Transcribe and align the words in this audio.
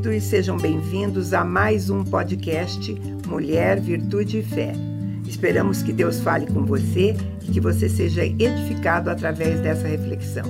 queridos, 0.00 0.24
sejam 0.24 0.56
bem-vindos 0.56 1.34
a 1.34 1.44
mais 1.44 1.90
um 1.90 2.02
podcast 2.02 2.94
Mulher, 3.26 3.78
Virtude 3.80 4.38
e 4.38 4.42
Fé. 4.42 4.72
Esperamos 5.26 5.82
que 5.82 5.92
Deus 5.92 6.20
fale 6.20 6.46
com 6.46 6.64
você 6.64 7.14
e 7.42 7.52
que 7.52 7.60
você 7.60 7.88
seja 7.88 8.24
edificado 8.24 9.10
através 9.10 9.60
dessa 9.60 9.86
reflexão. 9.86 10.44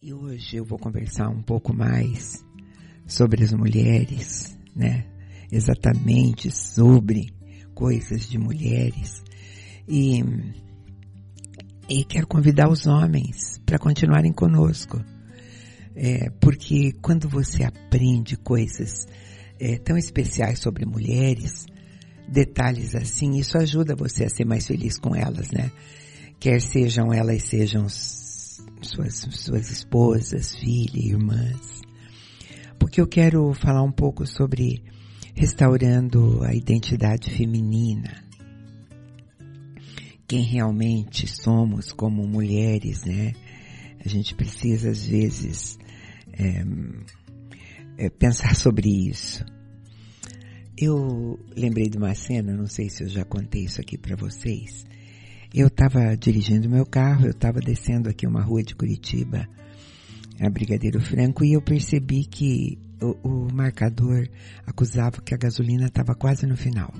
E 0.00 0.12
hoje 0.12 0.56
eu 0.56 0.64
vou 0.64 0.78
conversar 0.78 1.28
um 1.28 1.42
pouco 1.42 1.74
mais 1.74 2.42
sobre 3.06 3.44
as 3.44 3.52
mulheres, 3.52 4.56
né? 4.74 5.04
Exatamente 5.52 6.50
sobre 6.50 7.30
coisas 7.74 8.26
de 8.26 8.38
mulheres. 8.38 9.22
E, 9.86 10.24
e 11.88 12.04
quero 12.04 12.26
convidar 12.26 12.70
os 12.70 12.86
homens 12.86 13.60
para 13.66 13.78
continuarem 13.78 14.32
conosco. 14.32 14.98
É, 16.00 16.30
porque 16.40 16.92
quando 17.02 17.28
você 17.28 17.64
aprende 17.64 18.36
coisas 18.36 19.08
é, 19.58 19.76
tão 19.78 19.98
especiais 19.98 20.60
sobre 20.60 20.86
mulheres, 20.86 21.66
detalhes 22.28 22.94
assim, 22.94 23.36
isso 23.36 23.58
ajuda 23.58 23.96
você 23.96 24.26
a 24.26 24.30
ser 24.30 24.44
mais 24.44 24.64
feliz 24.64 24.96
com 24.96 25.12
elas, 25.16 25.50
né? 25.50 25.72
Quer 26.38 26.60
sejam 26.60 27.12
elas 27.12 27.42
sejam 27.42 27.88
suas, 27.88 29.26
suas 29.32 29.72
esposas, 29.72 30.54
filhas, 30.54 31.04
irmãs. 31.04 31.80
Porque 32.78 33.00
eu 33.00 33.08
quero 33.08 33.52
falar 33.52 33.82
um 33.82 33.90
pouco 33.90 34.24
sobre 34.24 34.80
restaurando 35.34 36.44
a 36.44 36.54
identidade 36.54 37.28
feminina. 37.30 38.22
Quem 40.28 40.44
realmente 40.44 41.26
somos 41.26 41.90
como 41.90 42.24
mulheres, 42.24 43.02
né? 43.02 43.32
A 44.04 44.08
gente 44.08 44.32
precisa 44.36 44.90
às 44.90 45.04
vezes 45.04 45.76
é, 46.38 46.64
é, 48.06 48.10
pensar 48.10 48.54
sobre 48.54 48.88
isso. 48.88 49.44
Eu 50.76 51.38
lembrei 51.56 51.88
de 51.88 51.98
uma 51.98 52.14
cena, 52.14 52.56
não 52.56 52.66
sei 52.66 52.88
se 52.88 53.02
eu 53.02 53.08
já 53.08 53.24
contei 53.24 53.64
isso 53.64 53.80
aqui 53.80 53.98
para 53.98 54.14
vocês. 54.14 54.86
Eu 55.52 55.66
estava 55.66 56.16
dirigindo 56.16 56.68
meu 56.68 56.86
carro, 56.86 57.24
eu 57.24 57.32
estava 57.32 57.60
descendo 57.60 58.08
aqui 58.08 58.26
uma 58.26 58.42
rua 58.42 58.62
de 58.62 58.76
Curitiba, 58.76 59.48
a 60.40 60.48
Brigadeiro 60.48 61.00
Franco, 61.00 61.44
e 61.44 61.54
eu 61.54 61.62
percebi 61.62 62.24
que 62.24 62.78
o, 63.00 63.46
o 63.46 63.52
marcador 63.52 64.28
acusava 64.66 65.20
que 65.20 65.34
a 65.34 65.38
gasolina 65.38 65.86
estava 65.86 66.14
quase 66.14 66.46
no 66.46 66.56
final. 66.56 66.92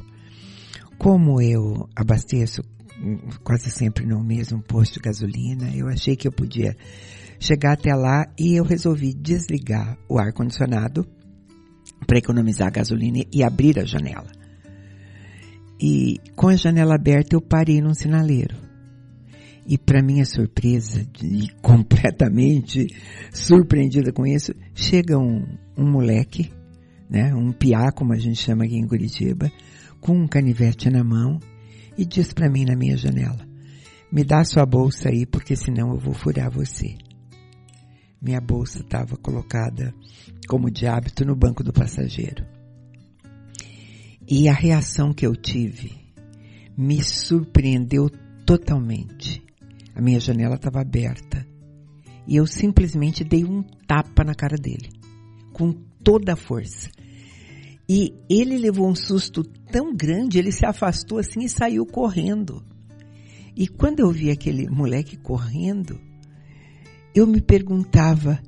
Como 0.99 1.41
eu 1.41 1.89
abasteço 1.95 2.63
quase 3.45 3.71
sempre 3.71 4.05
no 4.05 4.23
mesmo 4.25 4.61
posto 4.61 4.95
de 4.95 5.01
gasolina, 5.01 5.71
eu 5.75 5.87
achei 5.89 6.17
que 6.17 6.27
eu 6.27 6.33
podia 6.33 6.77
chegar 7.39 7.75
até 7.75 7.95
lá 7.95 8.27
e 8.39 8.55
eu 8.57 8.65
resolvi 8.65 9.15
desligar 9.15 9.97
o 10.09 10.19
ar 10.19 10.33
condicionado 10.33 11.07
para 12.07 12.19
economizar 12.19 12.73
gasolina 12.73 13.25
e 13.33 13.43
abrir 13.43 13.79
a 13.79 13.85
janela. 13.85 14.31
E 15.81 16.19
com 16.35 16.49
a 16.49 16.57
janela 16.57 16.95
aberta 16.95 17.37
eu 17.37 17.41
parei 17.41 17.81
num 17.81 17.95
sinaleiro. 17.95 18.57
E 19.67 19.77
para 19.77 20.03
minha 20.03 20.25
surpresa, 20.25 21.07
e 21.23 21.49
completamente 21.61 22.87
surpreendida 23.33 24.13
com 24.13 24.27
isso, 24.27 24.53
chega 24.75 25.19
um, 25.19 25.45
um 25.77 25.89
moleque, 25.89 26.51
né, 27.09 27.35
um 27.35 27.53
piá, 27.53 27.93
como 27.93 28.13
a 28.13 28.19
gente 28.19 28.41
chama 28.41 28.65
aqui 28.65 28.77
em 28.77 28.87
Curitiba, 28.87 29.53
com 30.01 30.17
um 30.17 30.27
canivete 30.27 30.91
na 30.91 31.05
mão 31.05 31.39
e 31.97 32.05
diz 32.05 32.33
para 32.33 32.51
mim 32.51 32.65
na 32.65 32.77
minha 32.77 32.97
janela: 32.97 33.47
"Me 34.11 34.25
dá 34.25 34.43
sua 34.43 34.65
bolsa 34.65 35.11
aí, 35.11 35.27
porque 35.27 35.55
senão 35.55 35.93
eu 35.93 35.99
vou 35.99 36.15
furar 36.15 36.51
você." 36.51 36.97
Minha 38.21 38.41
bolsa 38.41 38.81
estava 38.81 39.17
colocada 39.17 39.95
como 40.49 40.71
de 40.71 40.87
hábito 40.87 41.25
no 41.25 41.37
banco 41.37 41.63
do 41.63 41.73
passageiro. 41.73 42.45
E 44.29 44.49
a 44.49 44.53
reação 44.53 45.13
que 45.13 45.27
eu 45.27 45.35
tive 45.35 45.93
me 46.77 47.03
surpreendeu 47.03 48.11
totalmente. 48.45 49.43
A 49.95 50.03
minha 50.03 50.21
janela 50.21 50.57
estava 50.57 50.81
aberta. 50.81 51.47
E 52.27 52.37
eu 52.37 52.47
simplesmente 52.47 53.25
dei 53.25 53.45
um 53.45 53.63
tapa 53.87 54.23
na 54.25 54.35
cara 54.35 54.57
dele. 54.57 54.91
Com 55.53 55.73
toda 56.03 56.35
a 56.35 56.37
força. 56.37 56.91
E 57.89 58.15
ele 58.29 58.59
levou 58.59 58.89
um 58.89 58.95
susto 58.95 59.43
tão 59.43 59.95
grande, 59.95 60.39
ele 60.39 60.53
se 60.53 60.67
afastou 60.67 61.19
assim 61.19 61.45
e 61.45 61.49
saiu 61.49 61.87
correndo. 61.87 62.63
E 63.57 63.67
quando 63.67 64.01
eu 64.01 64.11
vi 64.11 64.31
aquele 64.31 64.69
moleque 64.69 65.17
correndo, 65.17 65.99
eu 67.19 67.27
me 67.27 67.41
perguntava: 67.41 68.41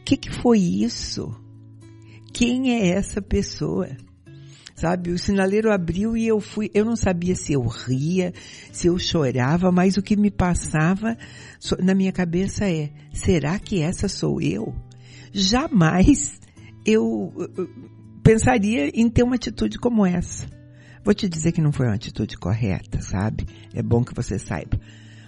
o 0.00 0.04
que, 0.04 0.16
que 0.16 0.30
foi 0.30 0.58
isso? 0.58 1.34
Quem 2.32 2.72
é 2.72 2.88
essa 2.88 3.22
pessoa? 3.22 3.88
sabe? 4.74 5.10
O 5.10 5.18
sinaleiro 5.18 5.72
abriu 5.72 6.16
e 6.16 6.26
eu 6.26 6.40
fui, 6.40 6.70
eu 6.74 6.84
não 6.84 6.96
sabia 6.96 7.34
se 7.36 7.52
eu 7.52 7.62
ria, 7.62 8.32
se 8.72 8.88
eu 8.88 8.98
chorava, 8.98 9.70
mas 9.70 9.96
o 9.96 10.02
que 10.02 10.16
me 10.16 10.30
passava 10.30 11.16
na 11.78 11.94
minha 11.94 12.12
cabeça 12.12 12.68
é, 12.68 12.90
será 13.12 13.58
que 13.58 13.80
essa 13.80 14.08
sou 14.08 14.40
eu? 14.40 14.74
Jamais 15.32 16.40
eu 16.84 17.32
pensaria 18.22 18.90
em 18.94 19.08
ter 19.08 19.22
uma 19.22 19.36
atitude 19.36 19.78
como 19.78 20.04
essa. 20.04 20.46
Vou 21.04 21.14
te 21.14 21.28
dizer 21.28 21.52
que 21.52 21.60
não 21.60 21.72
foi 21.72 21.86
uma 21.86 21.94
atitude 21.94 22.36
correta, 22.36 23.00
sabe? 23.00 23.46
É 23.72 23.82
bom 23.82 24.02
que 24.02 24.14
você 24.14 24.38
saiba. 24.38 24.78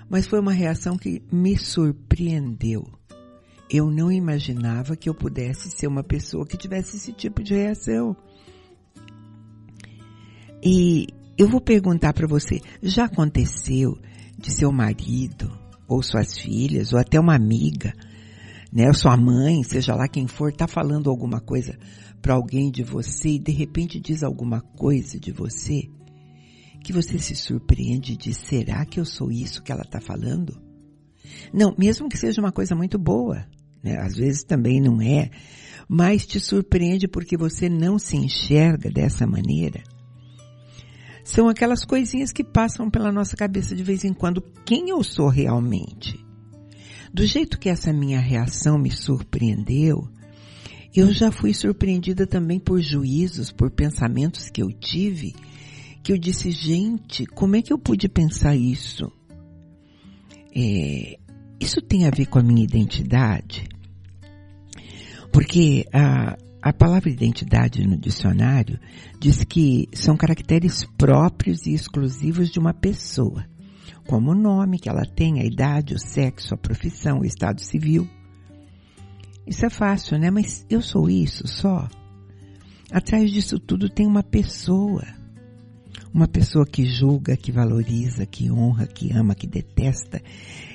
Mas 0.09 0.27
foi 0.27 0.41
uma 0.41 0.53
reação 0.53 0.97
que 0.97 1.23
me 1.33 1.57
surpreendeu. 1.57 2.85
Eu 3.69 3.91
não 3.91 4.13
imaginava 4.13 4.97
que 4.97 5.09
eu 5.09 5.15
pudesse 5.15 5.71
ser 5.71 5.89
uma 5.89 6.05
pessoa 6.05 6.47
que 6.47 6.57
tivesse 6.57 6.97
esse 6.97 7.13
tipo 7.13 7.43
de 7.43 7.55
reação. 7.55 8.17
E 10.63 11.09
eu 11.37 11.49
vou 11.49 11.61
perguntar 11.61 12.13
para 12.13 12.29
você, 12.29 12.61
já 12.83 13.05
aconteceu 13.05 13.99
de 14.39 14.53
seu 14.53 14.71
marido, 14.71 15.51
ou 15.89 16.03
suas 16.03 16.39
filhas, 16.39 16.93
ou 16.93 16.99
até 16.99 17.19
uma 17.19 17.35
amiga, 17.35 17.93
né, 18.73 18.87
ou 18.87 18.95
sua 18.95 19.17
mãe, 19.17 19.63
seja 19.63 19.95
lá 19.95 20.09
quem 20.09 20.27
for, 20.27 20.53
tá 20.53 20.67
falando 20.67 21.11
alguma 21.11 21.41
coisa 21.41 21.79
para 22.23 22.35
alguém 22.35 22.71
de 22.71 22.83
você 22.83 23.31
e 23.31 23.39
de 23.39 23.53
repente 23.53 24.01
diz 24.01 24.23
alguma 24.23 24.61
coisa 24.61 25.19
de 25.19 25.33
você 25.33 25.89
que 26.87 26.93
você 26.93 27.19
se 27.19 27.35
surpreende 27.35 28.13
e 28.13 28.17
diz, 28.17 28.37
será 28.37 28.85
que 28.87 29.01
eu 29.01 29.05
sou 29.05 29.33
isso 29.33 29.61
que 29.61 29.73
ela 29.73 29.83
está 29.83 30.01
falando? 30.01 30.57
Não, 31.53 31.75
mesmo 31.77 32.09
que 32.09 32.17
seja 32.17 32.41
uma 32.41 32.53
coisa 32.53 32.77
muito 32.77 32.97
boa, 32.97 33.45
né? 33.83 33.99
Às 33.99 34.15
vezes 34.15 34.45
também 34.45 34.81
não 34.81 35.03
é, 35.03 35.29
mas 35.89 36.25
te 36.25 36.39
surpreende 36.39 37.09
porque 37.09 37.37
você 37.37 37.69
não 37.69 37.99
se 37.99 38.17
enxerga 38.17 38.89
dessa 38.89 39.27
maneira 39.27 39.83
são 41.25 41.49
aquelas 41.49 41.85
coisinhas 41.85 42.31
que 42.31 42.45
passam 42.45 42.89
pela 42.89 43.11
nossa 43.11 43.35
cabeça 43.37 43.75
de 43.75 43.83
vez 43.83 44.05
em 44.05 44.15
quando. 44.15 44.41
Quem 44.65 44.91
eu 44.91 45.03
sou 45.03 45.29
realmente? 45.29 46.25
Do 47.13 47.27
jeito 47.27 47.59
que 47.59 47.69
essa 47.69 47.93
minha 47.93 48.21
reação 48.21 48.79
me 48.79 48.93
surpreendeu, 48.93 50.09
eu 50.95 51.13
já 51.13 51.33
fui 51.33 51.53
surpreendida 51.53 52.29
também 52.29 52.61
por 52.61 52.81
juízos, 52.81 53.51
por 53.51 53.73
pensamentos 53.73 54.49
que 54.49 54.63
eu 54.63 54.69
tive, 54.71 55.35
que 56.07 56.13
eu 56.13 56.19
disse, 56.19 56.53
gente, 56.53 57.27
como 57.27 57.57
é 57.57 57.63
que 57.63 57.73
eu 57.73 57.79
pude 57.81 58.09
pensar 58.09 58.55
isso? 58.55 59.11
É, 60.55 61.19
isso 61.59 61.83
tem 61.83 62.07
a 62.07 62.11
ver 62.11 62.27
com 62.27 62.39
a 62.39 62.45
minha 62.45 62.63
identidade? 62.63 63.69
Porque 65.33 65.85
a, 65.93 66.37
a 66.63 66.73
palavra 66.73 67.11
identidade 67.11 67.85
no 67.85 67.97
dicionário 67.97 68.79
diz 69.19 69.43
que 69.43 69.89
são 69.93 70.17
caracteres 70.17 70.85
próprios 70.97 71.67
e 71.67 71.75
exclusivos 71.75 72.51
de 72.51 72.61
uma 72.61 72.73
pessoa, 72.73 73.45
como 74.07 74.31
o 74.31 74.37
nome 74.37 74.79
que 74.79 74.89
ela 74.89 75.05
tem, 75.05 75.41
a 75.41 75.45
idade, 75.45 75.93
o 75.93 75.99
sexo, 75.99 76.55
a 76.55 76.57
profissão, 76.57 77.19
o 77.19 77.25
estado 77.25 77.61
civil. 77.61 78.09
Isso 79.45 79.67
é 79.67 79.71
fácil, 79.71 80.21
né? 80.21 80.31
Mas 80.31 80.65
eu 80.71 80.81
sou 80.81 81.11
isso 81.11 81.49
só. 81.49 81.89
Atrás 82.93 83.29
disso 83.33 83.59
tudo 83.59 83.91
tem 83.91 84.07
uma 84.07 84.23
pessoa. 84.23 85.03
Uma 86.17 86.27
pessoa 86.27 86.67
que 86.67 86.85
julga, 86.85 87.37
que 87.37 87.53
valoriza, 87.53 88.27
que 88.27 88.51
honra, 88.51 88.87
que 88.87 89.13
ama, 89.13 89.35
que 89.35 89.47
detesta, 89.47 90.21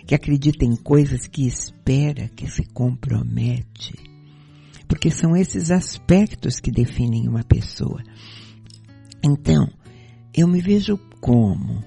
que 0.05 0.15
acredita 0.15 0.63
em 0.63 0.75
coisas, 0.75 1.27
que 1.27 1.47
espera, 1.47 2.29
que 2.29 2.47
se 2.47 2.63
compromete 2.65 4.11
porque 4.91 5.09
são 5.09 5.37
esses 5.37 5.71
aspectos 5.71 6.59
que 6.59 6.69
definem 6.69 7.25
uma 7.25 7.45
pessoa. 7.45 8.03
Então, 9.23 9.65
eu 10.33 10.45
me 10.49 10.59
vejo 10.59 10.99
como, 11.21 11.81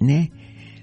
né? 0.00 0.28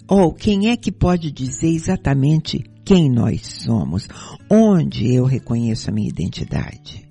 Ou 0.07 0.33
quem 0.33 0.69
é 0.69 0.77
que 0.77 0.89
pode 0.89 1.33
dizer 1.33 1.67
exatamente 1.67 2.63
quem 2.85 3.11
nós 3.11 3.45
somos? 3.45 4.07
Onde 4.49 5.13
eu 5.13 5.25
reconheço 5.25 5.89
a 5.89 5.93
minha 5.93 6.07
identidade? 6.07 7.05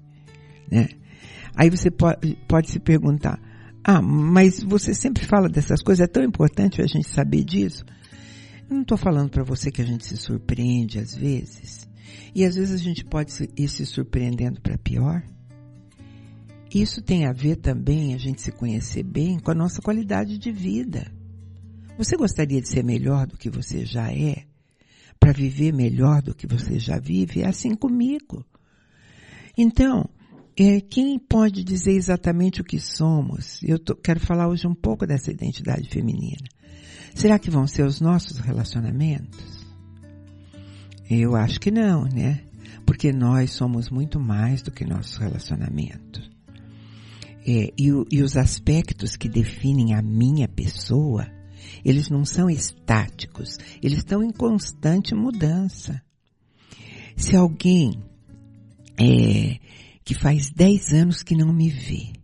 Né? 0.73 0.89
Aí 1.55 1.69
você 1.69 1.91
pode, 1.91 2.39
pode 2.49 2.71
se 2.71 2.81
perguntar, 2.81 3.39
Ah, 3.91 4.03
mas 4.03 4.63
você 4.63 4.93
sempre 4.93 5.25
fala 5.25 5.49
dessas 5.49 5.81
coisas, 5.81 6.05
é 6.05 6.07
tão 6.07 6.23
importante 6.23 6.83
a 6.83 6.87
gente 6.87 7.09
saber 7.09 7.43
disso. 7.43 7.87
Eu 8.69 8.75
não 8.75 8.83
estou 8.83 8.99
falando 8.99 9.31
para 9.31 9.43
você 9.43 9.71
que 9.71 9.81
a 9.81 9.85
gente 9.87 10.05
se 10.05 10.15
surpreende 10.19 10.99
às 10.99 11.17
vezes. 11.17 11.89
E 12.35 12.45
às 12.45 12.55
vezes 12.55 12.79
a 12.79 12.85
gente 12.85 13.03
pode 13.03 13.33
ir 13.57 13.67
se 13.67 13.87
surpreendendo 13.87 14.61
para 14.61 14.77
pior. 14.77 15.23
Isso 16.71 17.01
tem 17.01 17.25
a 17.25 17.33
ver 17.33 17.57
também, 17.57 18.13
a 18.13 18.19
gente 18.19 18.43
se 18.43 18.53
conhecer 18.53 19.03
bem, 19.03 19.39
com 19.39 19.53
a 19.53 19.55
nossa 19.55 19.81
qualidade 19.81 20.37
de 20.37 20.53
vida. 20.53 21.11
Você 21.97 22.15
gostaria 22.15 22.61
de 22.61 22.69
ser 22.69 22.85
melhor 22.85 23.27
do 23.27 23.39
que 23.39 23.49
você 23.49 23.87
já 23.87 24.13
é? 24.13 24.45
Para 25.19 25.33
viver 25.33 25.73
melhor 25.73 26.21
do 26.21 26.35
que 26.35 26.47
você 26.47 26.79
já 26.79 26.99
vive? 26.99 27.41
É 27.41 27.47
assim 27.47 27.75
comigo. 27.75 28.45
Então, 29.57 30.11
é, 30.59 30.81
quem 30.81 31.19
pode 31.19 31.63
dizer 31.63 31.93
exatamente 31.93 32.61
o 32.61 32.65
que 32.65 32.81
somos? 32.81 33.61
Eu 33.63 33.79
tô, 33.79 33.95
quero 33.95 34.21
falar 34.21 34.49
hoje 34.49 34.67
um 34.67 34.75
pouco 34.75 35.07
dessa 35.07 35.31
identidade 35.31 35.89
feminina. 35.89 36.45
Será 37.15 37.39
que 37.39 37.51
vão 37.51 37.67
ser 37.67 37.85
os 37.85 38.01
nossos 38.01 38.39
relacionamentos? 38.39 39.67
Eu 41.11 41.35
acho 41.37 41.61
que 41.61 41.71
não, 41.71 42.05
né? 42.05 42.43
Porque 42.85 43.13
nós 43.13 43.53
somos 43.53 43.91
muito 43.91 44.21
mais 44.21 44.63
do 44.63 44.71
que 44.71 44.85
nossos 44.85 45.17
relacionamentos. 45.17 46.31
É, 47.47 47.73
e, 47.79 47.89
e 48.11 48.23
os 48.23 48.37
aspectos 48.37 49.17
que 49.17 49.29
definem 49.29 49.95
a 49.95 50.03
minha 50.03 50.47
pessoa 50.47 51.27
eles 51.85 52.09
não 52.09 52.25
são 52.25 52.51
estáticos, 52.51 53.59
eles 53.83 53.99
estão 53.99 54.23
em 54.23 54.31
constante 54.31 55.15
mudança. 55.15 56.01
Se 57.17 57.37
alguém 57.37 58.03
é, 58.99 59.59
que 60.09 60.15
faz 60.15 60.49
10 60.49 60.95
anos 60.95 61.23
que 61.23 61.37
não 61.37 61.53
me 61.53 61.69
vê 61.69 62.15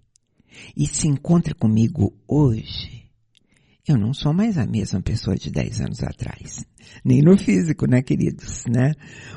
e 0.75 0.87
se 0.87 1.07
encontra 1.07 1.55
comigo 1.55 2.15
hoje, 2.27 3.11
eu 3.87 3.99
não 3.99 4.15
sou 4.15 4.33
mais 4.33 4.57
a 4.57 4.65
mesma 4.65 5.03
pessoa 5.03 5.37
de 5.37 5.51
10 5.51 5.83
anos 5.83 6.03
atrás. 6.03 6.65
Nem 7.05 7.21
no 7.21 7.37
físico, 7.37 7.87
né, 7.87 8.01
queridos, 8.01 8.65
né? 8.67 8.95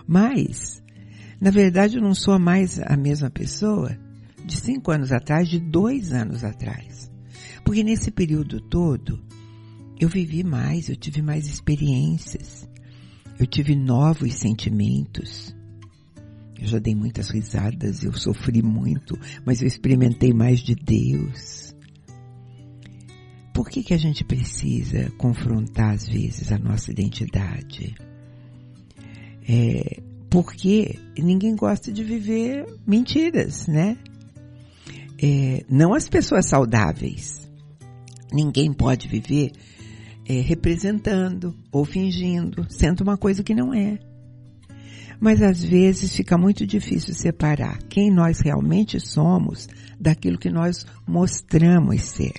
Mas, 0.07 0.81
na 1.41 1.51
verdade, 1.51 1.97
eu 1.97 2.01
não 2.01 2.13
sou 2.15 2.39
mais 2.39 2.79
a 2.79 2.95
mesma 2.95 3.29
pessoa 3.29 3.99
de 4.45 4.55
5 4.55 4.91
anos 4.91 5.11
atrás, 5.11 5.49
de 5.49 5.59
2 5.59 6.13
anos 6.13 6.45
atrás. 6.45 7.11
Porque 7.65 7.83
nesse 7.83 8.11
período 8.11 8.61
todo, 8.61 9.21
eu 9.99 10.07
vivi 10.07 10.41
mais, 10.41 10.87
eu 10.87 10.95
tive 10.95 11.21
mais 11.21 11.47
experiências, 11.47 12.65
eu 13.37 13.45
tive 13.45 13.75
novos 13.75 14.35
sentimentos. 14.35 15.53
Eu 16.59 16.67
já 16.67 16.79
dei 16.79 16.95
muitas 16.95 17.29
risadas, 17.29 18.03
eu 18.03 18.13
sofri 18.13 18.61
muito, 18.61 19.17
mas 19.45 19.61
eu 19.61 19.67
experimentei 19.67 20.33
mais 20.33 20.59
de 20.59 20.75
Deus. 20.75 21.75
Por 23.53 23.69
que 23.69 23.83
que 23.83 23.93
a 23.93 23.97
gente 23.97 24.23
precisa 24.23 25.11
confrontar 25.17 25.93
às 25.93 26.07
vezes 26.07 26.51
a 26.51 26.57
nossa 26.57 26.91
identidade? 26.91 27.95
É, 29.47 30.01
porque 30.29 30.99
ninguém 31.17 31.55
gosta 31.55 31.91
de 31.91 32.03
viver 32.03 32.65
mentiras, 32.85 33.67
né? 33.67 33.97
É, 35.21 35.63
não 35.69 35.93
as 35.93 36.07
pessoas 36.07 36.45
saudáveis. 36.45 37.49
Ninguém 38.31 38.73
pode 38.73 39.07
viver 39.07 39.51
é, 40.27 40.41
representando 40.41 41.55
ou 41.71 41.85
fingindo, 41.85 42.65
sendo 42.69 43.01
uma 43.01 43.17
coisa 43.17 43.43
que 43.43 43.55
não 43.55 43.73
é. 43.73 43.97
Mas 45.19 45.41
às 45.41 45.63
vezes 45.63 46.15
fica 46.15 46.37
muito 46.37 46.65
difícil 46.65 47.13
separar 47.13 47.79
quem 47.89 48.11
nós 48.11 48.39
realmente 48.39 48.99
somos 48.99 49.67
daquilo 49.99 50.37
que 50.37 50.49
nós 50.49 50.85
mostramos 51.07 52.01
ser. 52.01 52.33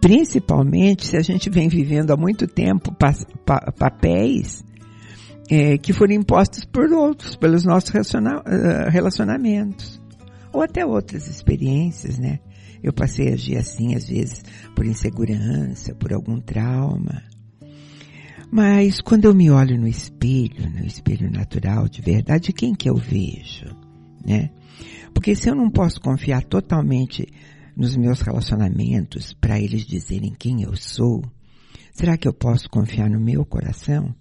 Principalmente 0.00 1.06
se 1.06 1.16
a 1.16 1.22
gente 1.22 1.50
vem 1.50 1.68
vivendo 1.68 2.12
há 2.12 2.16
muito 2.16 2.46
tempo 2.46 2.94
pa 2.94 3.12
pa 3.44 3.72
papéis 3.72 4.62
é, 5.50 5.78
que 5.78 5.92
foram 5.92 6.14
impostos 6.14 6.64
por 6.64 6.92
outros, 6.92 7.34
pelos 7.36 7.64
nossos 7.64 7.90
ah, 8.14 8.90
relacionamentos. 8.90 10.00
Ou 10.52 10.62
até 10.62 10.84
outras 10.84 11.26
experiências, 11.26 12.18
né? 12.18 12.38
Eu 12.82 12.92
passei 12.92 13.30
a 13.30 13.32
agir 13.32 13.56
assim, 13.56 13.94
às 13.94 14.08
vezes, 14.08 14.44
por 14.74 14.86
insegurança, 14.86 15.94
por 15.94 16.12
algum 16.12 16.38
trauma. 16.38 17.22
Mas 18.50 19.00
quando 19.00 19.26
eu 19.26 19.34
me 19.34 19.50
olho 19.50 19.78
no 19.78 19.86
espelho, 19.86 20.70
no 20.70 20.84
espelho 20.84 21.30
natural 21.30 21.88
de 21.88 22.00
verdade, 22.00 22.52
quem 22.52 22.74
que 22.74 22.88
eu 22.88 22.96
vejo, 22.96 23.66
né? 24.24 24.50
Porque 25.12 25.34
se 25.34 25.50
eu 25.50 25.54
não 25.54 25.70
posso 25.70 26.00
confiar 26.00 26.42
totalmente 26.44 27.26
nos 27.76 27.96
meus 27.96 28.20
relacionamentos 28.20 29.34
para 29.34 29.60
eles 29.60 29.84
dizerem 29.84 30.34
quem 30.36 30.62
eu 30.62 30.74
sou, 30.76 31.22
será 31.92 32.16
que 32.16 32.26
eu 32.26 32.32
posso 32.32 32.70
confiar 32.70 33.10
no 33.10 33.20
meu 33.20 33.44
coração? 33.44 34.14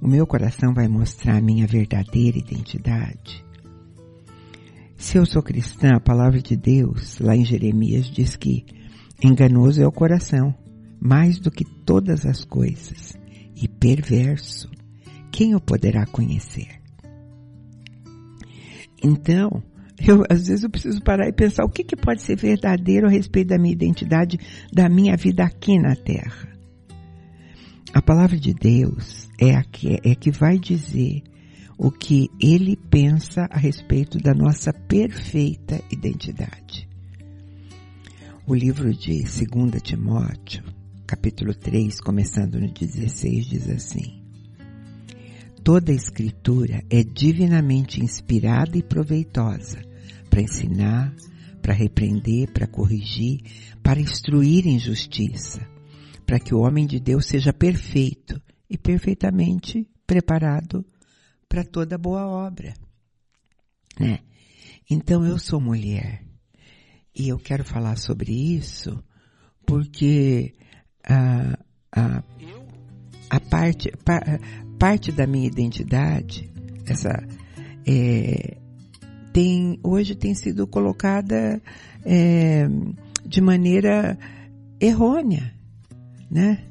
O 0.00 0.08
meu 0.08 0.26
coração 0.26 0.72
vai 0.72 0.88
mostrar 0.88 1.36
a 1.36 1.40
minha 1.40 1.66
verdadeira 1.66 2.38
identidade. 2.38 3.44
Se 4.96 5.18
eu 5.18 5.26
sou 5.26 5.42
cristã, 5.42 5.96
a 5.96 6.00
palavra 6.00 6.40
de 6.40 6.56
Deus, 6.56 7.18
lá 7.18 7.36
em 7.36 7.44
Jeremias, 7.44 8.06
diz 8.06 8.34
que 8.34 8.64
enganoso 9.22 9.82
é 9.82 9.86
o 9.86 9.92
coração, 9.92 10.54
mais 10.98 11.38
do 11.38 11.50
que 11.50 11.64
todas 11.64 12.24
as 12.24 12.44
coisas, 12.44 13.14
e 13.56 13.66
perverso. 13.66 14.70
Quem 15.32 15.54
o 15.54 15.60
poderá 15.60 16.06
conhecer? 16.06 16.80
Então, 19.02 19.62
eu, 19.98 20.22
às 20.28 20.48
vezes 20.48 20.62
eu 20.62 20.70
preciso 20.70 21.02
parar 21.02 21.28
e 21.28 21.32
pensar 21.32 21.64
o 21.64 21.70
que, 21.70 21.82
que 21.82 21.96
pode 21.96 22.22
ser 22.22 22.36
verdadeiro 22.36 23.06
a 23.06 23.10
respeito 23.10 23.48
da 23.48 23.58
minha 23.58 23.72
identidade, 23.72 24.38
da 24.72 24.88
minha 24.88 25.16
vida 25.16 25.44
aqui 25.44 25.78
na 25.78 25.96
Terra. 25.96 26.48
A 27.94 28.02
palavra 28.02 28.38
de 28.38 28.52
Deus 28.52 29.28
é 29.40 29.54
a 29.54 29.62
que, 29.62 29.98
é 30.04 30.14
que 30.14 30.30
vai 30.30 30.58
dizer 30.58 31.22
o 31.78 31.90
que 31.90 32.30
ele 32.40 32.76
pensa 32.76 33.48
a 33.50 33.58
respeito 33.58 34.18
da 34.18 34.34
nossa 34.34 34.72
perfeita 34.72 35.82
identidade. 35.90 36.88
O 38.46 38.54
livro 38.54 38.94
de 38.94 39.22
2 39.22 39.82
Timóteo, 39.82 40.62
capítulo 41.06 41.54
3, 41.54 42.00
começando 42.00 42.58
no 42.58 42.68
16, 42.68 43.46
diz 43.46 43.70
assim: 43.70 44.20
Toda 45.62 45.92
a 45.92 45.94
escritura 45.94 46.82
é 46.90 47.04
divinamente 47.04 48.02
inspirada 48.02 48.76
e 48.76 48.82
proveitosa 48.82 49.80
para 50.28 50.42
ensinar, 50.42 51.14
para 51.62 51.72
repreender, 51.72 52.50
para 52.52 52.66
corrigir, 52.66 53.40
para 53.84 54.00
instruir 54.00 54.66
em 54.66 54.80
justiça, 54.80 55.60
para 56.26 56.40
que 56.40 56.52
o 56.52 56.58
homem 56.58 56.86
de 56.86 56.98
Deus 56.98 57.26
seja 57.26 57.52
perfeito 57.52 58.42
e 58.68 58.76
perfeitamente 58.76 59.88
preparado 60.06 60.84
para 61.48 61.64
toda 61.64 61.96
boa 61.96 62.26
obra. 62.26 62.74
Né? 63.98 64.18
Então 64.90 65.24
eu 65.24 65.38
sou 65.38 65.60
mulher 65.60 66.24
e 67.14 67.28
eu 67.28 67.38
quero 67.38 67.64
falar 67.64 67.96
sobre 67.96 68.32
isso 68.32 69.02
porque 69.64 70.52
a, 71.08 71.58
a, 71.92 72.22
a 73.30 73.40
parte, 73.40 73.92
pa, 74.04 74.20
parte 74.78 75.12
da 75.12 75.26
minha 75.26 75.46
identidade, 75.46 76.50
essa 76.86 77.26
é, 77.86 78.56
tem 79.32 79.78
hoje 79.82 80.14
tem 80.14 80.34
sido 80.34 80.66
colocada 80.66 81.60
é, 82.04 82.66
de 83.24 83.40
maneira 83.40 84.18
errônea, 84.80 85.52
né? 86.30 86.62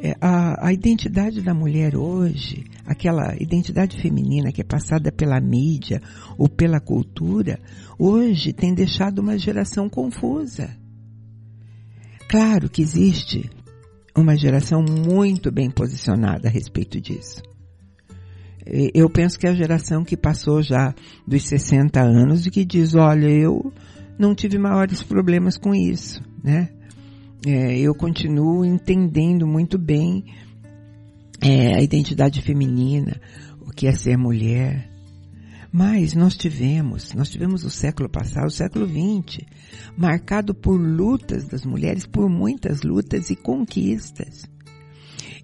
É, 0.00 0.14
a, 0.20 0.68
a 0.68 0.72
identidade 0.72 1.42
da 1.42 1.52
mulher 1.52 1.96
hoje, 1.96 2.64
aquela 2.86 3.34
identidade 3.40 4.00
feminina 4.00 4.52
que 4.52 4.60
é 4.60 4.64
passada 4.64 5.10
pela 5.10 5.40
mídia 5.40 6.00
ou 6.36 6.48
pela 6.48 6.78
cultura, 6.78 7.58
hoje 7.98 8.52
tem 8.52 8.72
deixado 8.72 9.18
uma 9.18 9.36
geração 9.36 9.88
confusa. 9.88 10.70
Claro 12.28 12.68
que 12.68 12.82
existe 12.82 13.50
uma 14.14 14.36
geração 14.36 14.82
muito 14.82 15.50
bem 15.50 15.70
posicionada 15.70 16.48
a 16.48 16.50
respeito 16.50 17.00
disso. 17.00 17.42
Eu 18.92 19.08
penso 19.08 19.38
que 19.38 19.46
é 19.46 19.50
a 19.50 19.54
geração 19.54 20.04
que 20.04 20.16
passou 20.16 20.62
já 20.62 20.94
dos 21.26 21.44
60 21.44 22.02
anos 22.02 22.46
e 22.46 22.50
que 22.50 22.66
diz, 22.66 22.94
olha, 22.94 23.28
eu 23.28 23.72
não 24.18 24.34
tive 24.34 24.58
maiores 24.58 25.02
problemas 25.02 25.56
com 25.56 25.74
isso, 25.74 26.22
né? 26.44 26.68
É, 27.46 27.78
eu 27.78 27.94
continuo 27.94 28.64
entendendo 28.64 29.46
muito 29.46 29.78
bem 29.78 30.24
é, 31.40 31.76
a 31.76 31.80
identidade 31.80 32.42
feminina, 32.42 33.18
o 33.60 33.70
que 33.70 33.86
é 33.86 33.92
ser 33.92 34.18
mulher. 34.18 34.87
Mas 35.70 36.14
nós 36.14 36.36
tivemos, 36.36 37.12
nós 37.12 37.28
tivemos 37.28 37.64
o 37.64 37.70
século 37.70 38.08
passado, 38.08 38.46
o 38.46 38.50
século 38.50 38.86
XX, 38.86 39.44
marcado 39.96 40.54
por 40.54 40.76
lutas 40.80 41.46
das 41.46 41.64
mulheres, 41.64 42.06
por 42.06 42.28
muitas 42.28 42.82
lutas 42.82 43.28
e 43.30 43.36
conquistas. 43.36 44.48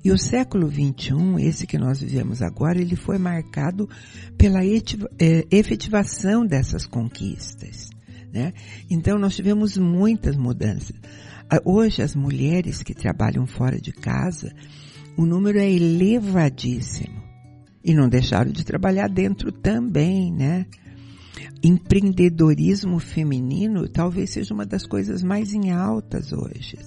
E 0.05 0.11
o 0.11 0.19
século 0.19 0.71
XXI, 0.71 1.47
esse 1.47 1.67
que 1.67 1.79
nós 1.79 2.01
vivemos 2.01 2.43
agora, 2.43 2.79
ele 2.79 2.95
foi 2.95 3.17
marcado 3.17 3.89
pela 4.37 4.63
é, 4.63 5.47
efetivação 5.51 6.47
dessas 6.47 6.87
conquistas. 6.87 7.89
né? 8.31 8.53
Então 8.91 9.19
nós 9.19 9.35
tivemos 9.35 9.79
muitas 9.79 10.37
mudanças. 10.37 10.95
Ah, 11.49 11.61
hoje 11.65 12.03
as 12.03 12.15
mulheres 12.15 12.83
que 12.83 12.95
trabalham 12.95 13.47
fora 13.47 13.81
de 13.81 13.93
casa, 13.93 14.55
o 15.17 15.25
número 15.25 15.59
é 15.59 15.71
elevadíssimo. 15.71 17.24
E 17.85 17.95
não 17.95 18.09
deixaram 18.09 18.51
de 18.51 18.65
trabalhar 18.65 19.09
dentro 19.09 19.53
também, 19.53 20.33
né? 20.33 20.67
Empreendedorismo 21.63 22.99
feminino 22.99 23.89
talvez 23.89 24.31
seja 24.31 24.55
uma 24.55 24.65
das 24.65 24.87
coisas 24.87 25.23
mais 25.23 25.53
em 25.53 25.71
altas 25.71 26.33
hoje. 26.33 26.79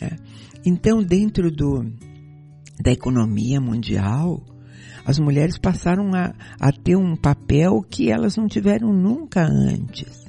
Né? 0.00 0.16
Então, 0.64 1.02
dentro 1.02 1.50
do, 1.50 1.84
da 2.82 2.92
economia 2.92 3.60
mundial, 3.60 4.44
as 5.04 5.18
mulheres 5.18 5.58
passaram 5.58 6.14
a, 6.14 6.34
a 6.58 6.72
ter 6.72 6.96
um 6.96 7.16
papel 7.16 7.82
que 7.82 8.10
elas 8.10 8.36
não 8.36 8.48
tiveram 8.48 8.92
nunca 8.92 9.44
antes. 9.44 10.24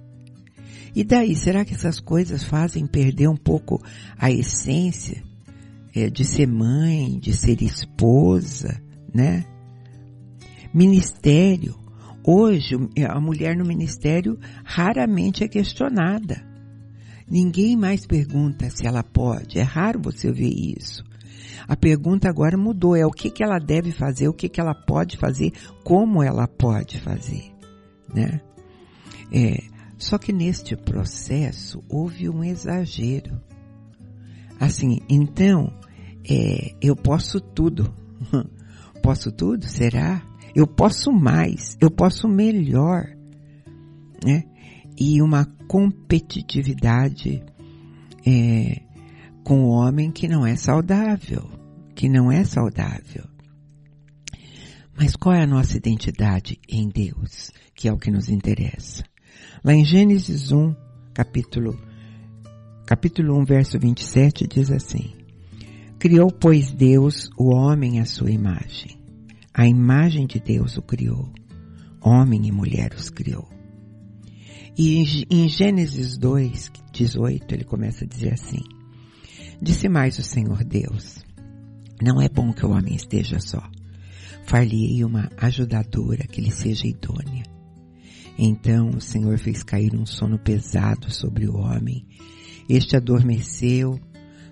E 0.96 1.04
daí, 1.04 1.36
será 1.36 1.66
que 1.66 1.74
essas 1.74 2.00
coisas 2.00 2.44
fazem 2.44 2.86
perder 2.86 3.28
um 3.28 3.36
pouco 3.36 3.82
a 4.18 4.32
essência 4.32 5.24
é, 5.94 6.10
de 6.10 6.24
ser 6.24 6.48
mãe, 6.48 7.20
de 7.20 7.34
ser 7.34 7.62
esposa, 7.62 8.82
né? 9.14 9.46
Ministério. 10.76 11.74
Hoje, 12.22 12.76
a 13.08 13.18
mulher 13.22 13.56
no 13.56 13.64
ministério 13.64 14.38
raramente 14.66 15.42
é 15.42 15.48
questionada. 15.48 16.46
Ninguém 17.26 17.78
mais 17.78 18.06
pergunta 18.06 18.70
se 18.70 18.86
ela 18.86 19.02
pode. 19.02 19.58
É 19.58 19.62
raro 19.62 20.02
você 20.04 20.30
ver 20.34 20.52
isso. 20.78 21.02
A 21.66 21.78
pergunta 21.78 22.28
agora 22.28 22.58
mudou. 22.58 22.94
É 22.94 23.06
o 23.06 23.10
que, 23.10 23.30
que 23.30 23.42
ela 23.42 23.58
deve 23.58 23.94
fazer, 23.94 24.28
o 24.28 24.34
que, 24.34 24.50
que 24.50 24.60
ela 24.60 24.76
pode 24.76 25.16
fazer, 25.16 25.54
como 25.82 26.22
ela 26.22 26.46
pode 26.46 27.00
fazer, 27.00 27.54
né? 28.14 28.42
É, 29.32 29.64
só 29.98 30.18
que 30.18 30.34
neste 30.34 30.76
processo 30.76 31.82
houve 31.88 32.30
um 32.30 32.44
exagero. 32.44 33.42
Assim, 34.60 35.00
então, 35.08 35.72
é, 36.30 36.76
eu 36.82 36.98
posso 36.98 37.40
tudo. 37.40 37.94
posso 39.02 39.32
tudo? 39.32 39.66
Será? 39.66 40.22
Eu 40.56 40.66
posso 40.66 41.12
mais, 41.12 41.78
eu 41.82 41.92
posso 41.92 42.30
melhor, 42.30 43.06
né? 44.24 44.46
E 44.98 45.22
uma 45.22 45.46
competitividade 45.68 47.44
é, 48.26 48.82
com 49.44 49.66
o 49.66 49.70
homem 49.70 50.10
que 50.12 50.30
não 50.30 50.48
é 50.48 50.56
saudável, 50.56 51.50
que 51.94 52.08
não 52.08 52.32
é 52.32 52.46
saudável. 52.46 53.26
Mas 54.98 55.18
qual 55.18 55.36
é 55.36 55.44
a 55.44 55.48
nossa 55.48 55.76
identidade 55.76 56.58
em 56.70 56.88
Deus, 56.88 57.52
que 57.76 57.90
é 57.90 57.94
o 57.94 57.98
que 57.98 58.10
nos 58.10 58.30
interessa? 58.30 59.04
Lá 59.62 59.74
em 59.74 59.84
Gênesis 59.84 60.54
1, 60.54 60.74
capítulo, 61.14 61.78
capítulo 62.86 63.38
1, 63.42 63.44
verso 63.44 63.78
27, 63.78 64.48
diz 64.48 64.72
assim, 64.72 65.14
Criou, 66.00 66.32
pois, 66.32 66.72
Deus 66.72 67.30
o 67.38 67.54
homem 67.54 68.00
à 68.00 68.06
sua 68.06 68.32
imagem. 68.32 69.05
A 69.58 69.66
imagem 69.66 70.28
de 70.28 70.38
Deus 70.38 70.76
o 70.76 70.82
criou. 70.82 71.32
Homem 72.02 72.46
e 72.46 72.52
mulher 72.52 72.94
os 72.94 73.10
criou. 73.10 73.48
E 74.78 75.26
em 75.30 75.48
Gênesis 75.48 76.18
2, 76.18 76.70
18, 76.92 77.56
ele 77.56 77.64
começa 77.64 78.04
a 78.04 78.08
dizer 78.08 78.34
assim, 78.34 78.60
Disse 79.62 79.88
mais 79.88 80.20
o 80.20 80.24
Senhor 80.24 80.62
Deus, 80.66 81.24
não 82.02 82.22
é 82.22 82.28
bom 82.28 82.52
que 82.52 82.66
o 82.66 82.72
homem 82.72 82.96
esteja 82.96 83.40
só. 83.40 83.64
Far-lhe-ei 84.46 85.06
uma 85.06 85.30
ajudadora 85.38 86.28
que 86.28 86.42
lhe 86.42 86.52
seja 86.52 86.86
idônea. 86.86 87.46
Então 88.38 88.90
o 88.90 89.00
Senhor 89.00 89.38
fez 89.40 89.64
cair 89.64 89.96
um 89.96 90.06
sono 90.06 90.38
pesado 90.38 91.10
sobre 91.10 91.48
o 91.48 91.56
homem. 91.56 92.06
Este 92.68 92.98
adormeceu, 92.98 93.98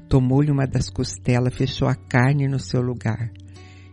tomou-lhe 0.07 0.49
uma 0.49 0.65
das 0.65 0.89
costelas, 0.89 1.53
fechou 1.53 1.89
a 1.89 1.95
carne 1.95 2.47
no 2.47 2.57
seu 2.57 2.81
lugar. 2.81 3.33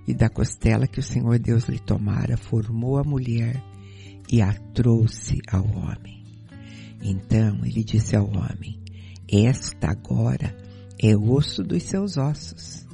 E 0.07 0.15
da 0.15 0.29
costela 0.29 0.87
que 0.87 1.01
o 1.01 1.03
Senhor 1.03 1.39
Deus 1.39 1.65
lhe 1.65 1.79
tomara, 1.79 2.37
formou 2.37 2.99
a 2.99 3.05
mulher 3.05 3.63
e 4.31 4.41
a 4.43 4.53
trouxe 4.75 5.41
ao 5.51 5.65
homem. 5.65 6.25
Então 7.03 7.65
ele 7.65 7.85
disse 7.85 8.17
ao 8.17 8.27
homem, 8.27 8.81
esta 9.31 9.91
agora 9.91 10.57
é 11.03 11.17
osso 11.17 11.63
dos 11.63 11.83
seus 11.85 12.17
ossos, 12.17 12.87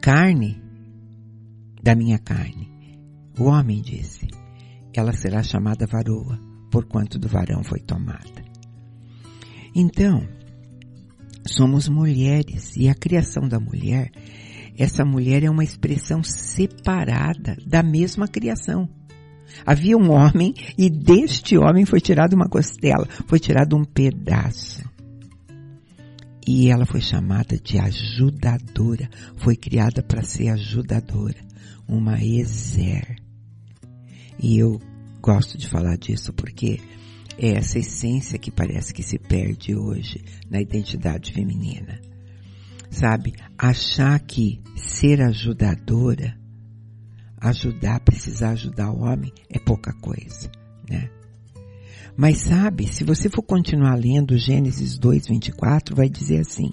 carne 0.00 0.60
da 1.82 1.94
minha 1.94 2.18
carne. 2.18 2.68
O 3.38 3.44
homem 3.44 3.80
disse, 3.80 4.28
ela 4.92 5.12
será 5.12 5.42
chamada 5.42 5.86
varoa, 5.86 6.38
porquanto 6.70 7.18
do 7.18 7.28
varão 7.28 7.62
foi 7.62 7.80
tomada. 7.80 8.44
Então, 9.74 10.26
somos 11.46 11.88
mulheres 11.88 12.76
e 12.76 12.88
a 12.88 12.94
criação 12.94 13.48
da 13.48 13.58
mulher, 13.58 14.10
essa 14.82 15.04
mulher 15.04 15.44
é 15.44 15.50
uma 15.50 15.62
expressão 15.62 16.22
separada 16.22 17.54
da 17.66 17.82
mesma 17.82 18.26
criação. 18.26 18.88
Havia 19.66 19.94
um 19.94 20.10
homem 20.10 20.54
e 20.78 20.88
deste 20.88 21.58
homem 21.58 21.84
foi 21.84 22.00
tirada 22.00 22.34
uma 22.34 22.48
costela, 22.48 23.06
foi 23.26 23.38
tirado 23.38 23.76
um 23.76 23.84
pedaço. 23.84 24.82
E 26.48 26.70
ela 26.70 26.86
foi 26.86 27.02
chamada 27.02 27.58
de 27.58 27.78
ajudadora, 27.78 29.10
foi 29.36 29.54
criada 29.54 30.02
para 30.02 30.22
ser 30.22 30.48
ajudadora, 30.48 31.36
uma 31.86 32.18
exer. 32.24 33.16
E 34.42 34.58
eu 34.58 34.80
gosto 35.20 35.58
de 35.58 35.68
falar 35.68 35.98
disso 35.98 36.32
porque 36.32 36.80
é 37.36 37.50
essa 37.50 37.78
essência 37.78 38.38
que 38.38 38.50
parece 38.50 38.94
que 38.94 39.02
se 39.02 39.18
perde 39.18 39.74
hoje 39.74 40.24
na 40.48 40.58
identidade 40.58 41.32
feminina. 41.32 42.09
Sabe, 42.90 43.34
achar 43.56 44.18
que 44.20 44.60
ser 44.74 45.22
ajudadora, 45.22 46.36
ajudar, 47.40 48.00
precisar 48.00 48.50
ajudar 48.50 48.90
o 48.90 49.02
homem 49.02 49.32
é 49.48 49.58
pouca 49.58 49.92
coisa, 49.92 50.50
né? 50.88 51.08
Mas 52.16 52.38
sabe, 52.38 52.86
se 52.86 53.04
você 53.04 53.30
for 53.30 53.42
continuar 53.42 53.94
lendo 53.94 54.36
Gênesis 54.36 54.98
2, 54.98 55.28
24, 55.28 55.94
vai 55.94 56.08
dizer 56.08 56.40
assim, 56.40 56.68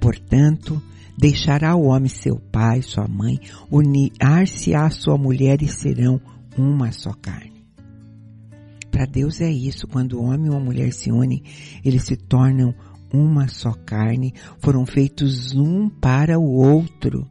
portanto, 0.00 0.82
deixará 1.16 1.74
o 1.74 1.84
homem 1.84 2.08
seu 2.08 2.36
pai, 2.36 2.82
sua 2.82 3.08
mãe, 3.08 3.40
unir-se 3.70 4.74
à 4.74 4.90
sua 4.90 5.16
mulher 5.16 5.62
e 5.62 5.68
serão 5.68 6.20
uma 6.56 6.92
só 6.92 7.12
carne. 7.12 7.64
Para 8.90 9.06
Deus 9.06 9.40
é 9.40 9.50
isso, 9.50 9.86
quando 9.86 10.14
o 10.14 10.24
homem 10.24 10.50
e 10.50 10.54
a 10.54 10.58
mulher 10.58 10.92
se 10.92 11.10
unem, 11.12 11.42
eles 11.84 12.02
se 12.02 12.16
tornam 12.16 12.74
uma 13.12 13.48
só 13.48 13.72
carne, 13.72 14.34
foram 14.58 14.84
feitos 14.84 15.54
um 15.54 15.88
para 15.88 16.38
o 16.38 16.44
outro, 16.44 17.26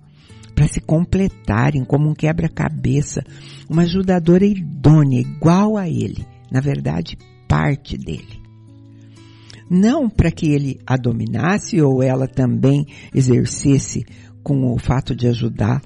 para 0.56 0.68
se 0.68 0.82
completarem 0.82 1.84
como 1.86 2.10
um 2.10 2.14
quebra-cabeça, 2.14 3.24
uma 3.70 3.84
ajudadora 3.84 4.46
idônea, 4.46 5.22
igual 5.22 5.78
a 5.78 5.88
ele, 5.88 6.26
na 6.52 6.60
verdade, 6.60 7.18
parte 7.48 7.98
dele. 7.98 8.42
Não 9.70 10.10
para 10.10 10.32
que 10.32 10.48
ele 10.48 10.80
a 10.88 10.96
dominasse 10.96 11.82
ou 11.82 12.02
ela 12.02 12.28
também 12.28 12.88
exercesse 13.14 14.06
com 14.42 14.74
o 14.74 14.80
fato 14.80 15.14
de 15.14 15.28
ajudar 15.28 15.82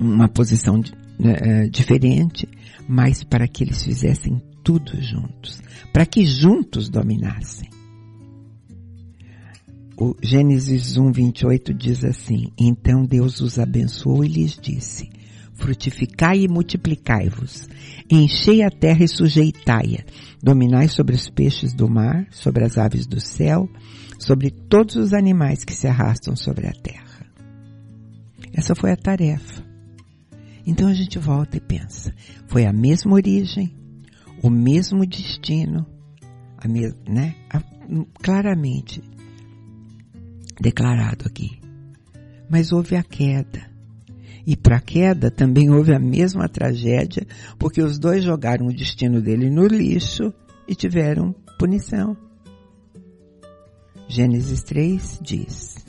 uma 0.00 0.28
posição 0.28 0.80
né, 1.18 1.36
é, 1.40 1.68
diferente, 1.68 2.48
mas 2.88 3.22
para 3.22 3.46
que 3.46 3.64
eles 3.64 3.82
fizessem 3.82 4.40
tudo 4.64 5.00
juntos, 5.00 5.60
para 5.92 6.06
que 6.06 6.24
juntos 6.24 6.88
dominassem. 6.88 7.68
O 10.00 10.14
Gênesis 10.22 10.96
1, 10.96 11.10
28 11.10 11.74
diz 11.74 12.04
assim, 12.04 12.52
Então 12.56 13.04
Deus 13.04 13.40
os 13.40 13.58
abençoou 13.58 14.24
e 14.24 14.28
lhes 14.28 14.56
disse, 14.56 15.10
frutificai 15.54 16.42
e 16.42 16.48
multiplicai-vos, 16.48 17.68
enchei 18.08 18.62
a 18.62 18.70
terra 18.70 19.02
e 19.02 19.08
sujeitai-a, 19.08 20.04
dominai 20.40 20.86
sobre 20.86 21.16
os 21.16 21.28
peixes 21.28 21.74
do 21.74 21.90
mar, 21.90 22.28
sobre 22.30 22.64
as 22.64 22.78
aves 22.78 23.08
do 23.08 23.20
céu, 23.20 23.68
sobre 24.20 24.52
todos 24.52 24.94
os 24.94 25.12
animais 25.12 25.64
que 25.64 25.74
se 25.74 25.88
arrastam 25.88 26.36
sobre 26.36 26.68
a 26.68 26.72
terra. 26.72 27.26
Essa 28.52 28.76
foi 28.76 28.92
a 28.92 28.96
tarefa. 28.96 29.64
Então 30.64 30.86
a 30.86 30.94
gente 30.94 31.18
volta 31.18 31.56
e 31.56 31.60
pensa, 31.60 32.14
foi 32.46 32.66
a 32.66 32.72
mesma 32.72 33.14
origem, 33.14 33.74
o 34.44 34.48
mesmo 34.48 35.04
destino, 35.04 35.84
a 36.56 36.68
né? 36.68 37.34
A, 37.50 37.60
claramente 38.22 39.02
declarado 40.60 41.26
aqui. 41.26 41.60
Mas 42.48 42.72
houve 42.72 42.96
a 42.96 43.02
queda. 43.02 43.68
E 44.46 44.56
para 44.56 44.76
a 44.76 44.80
queda 44.80 45.30
também 45.30 45.70
houve 45.70 45.92
a 45.92 45.98
mesma 45.98 46.48
tragédia, 46.48 47.26
porque 47.58 47.82
os 47.82 47.98
dois 47.98 48.24
jogaram 48.24 48.66
o 48.66 48.74
destino 48.74 49.20
dele 49.20 49.50
no 49.50 49.66
lixo 49.66 50.32
e 50.66 50.74
tiveram 50.74 51.34
punição. 51.58 52.16
Gênesis 54.08 54.62
3 54.62 55.20
diz: 55.22 55.88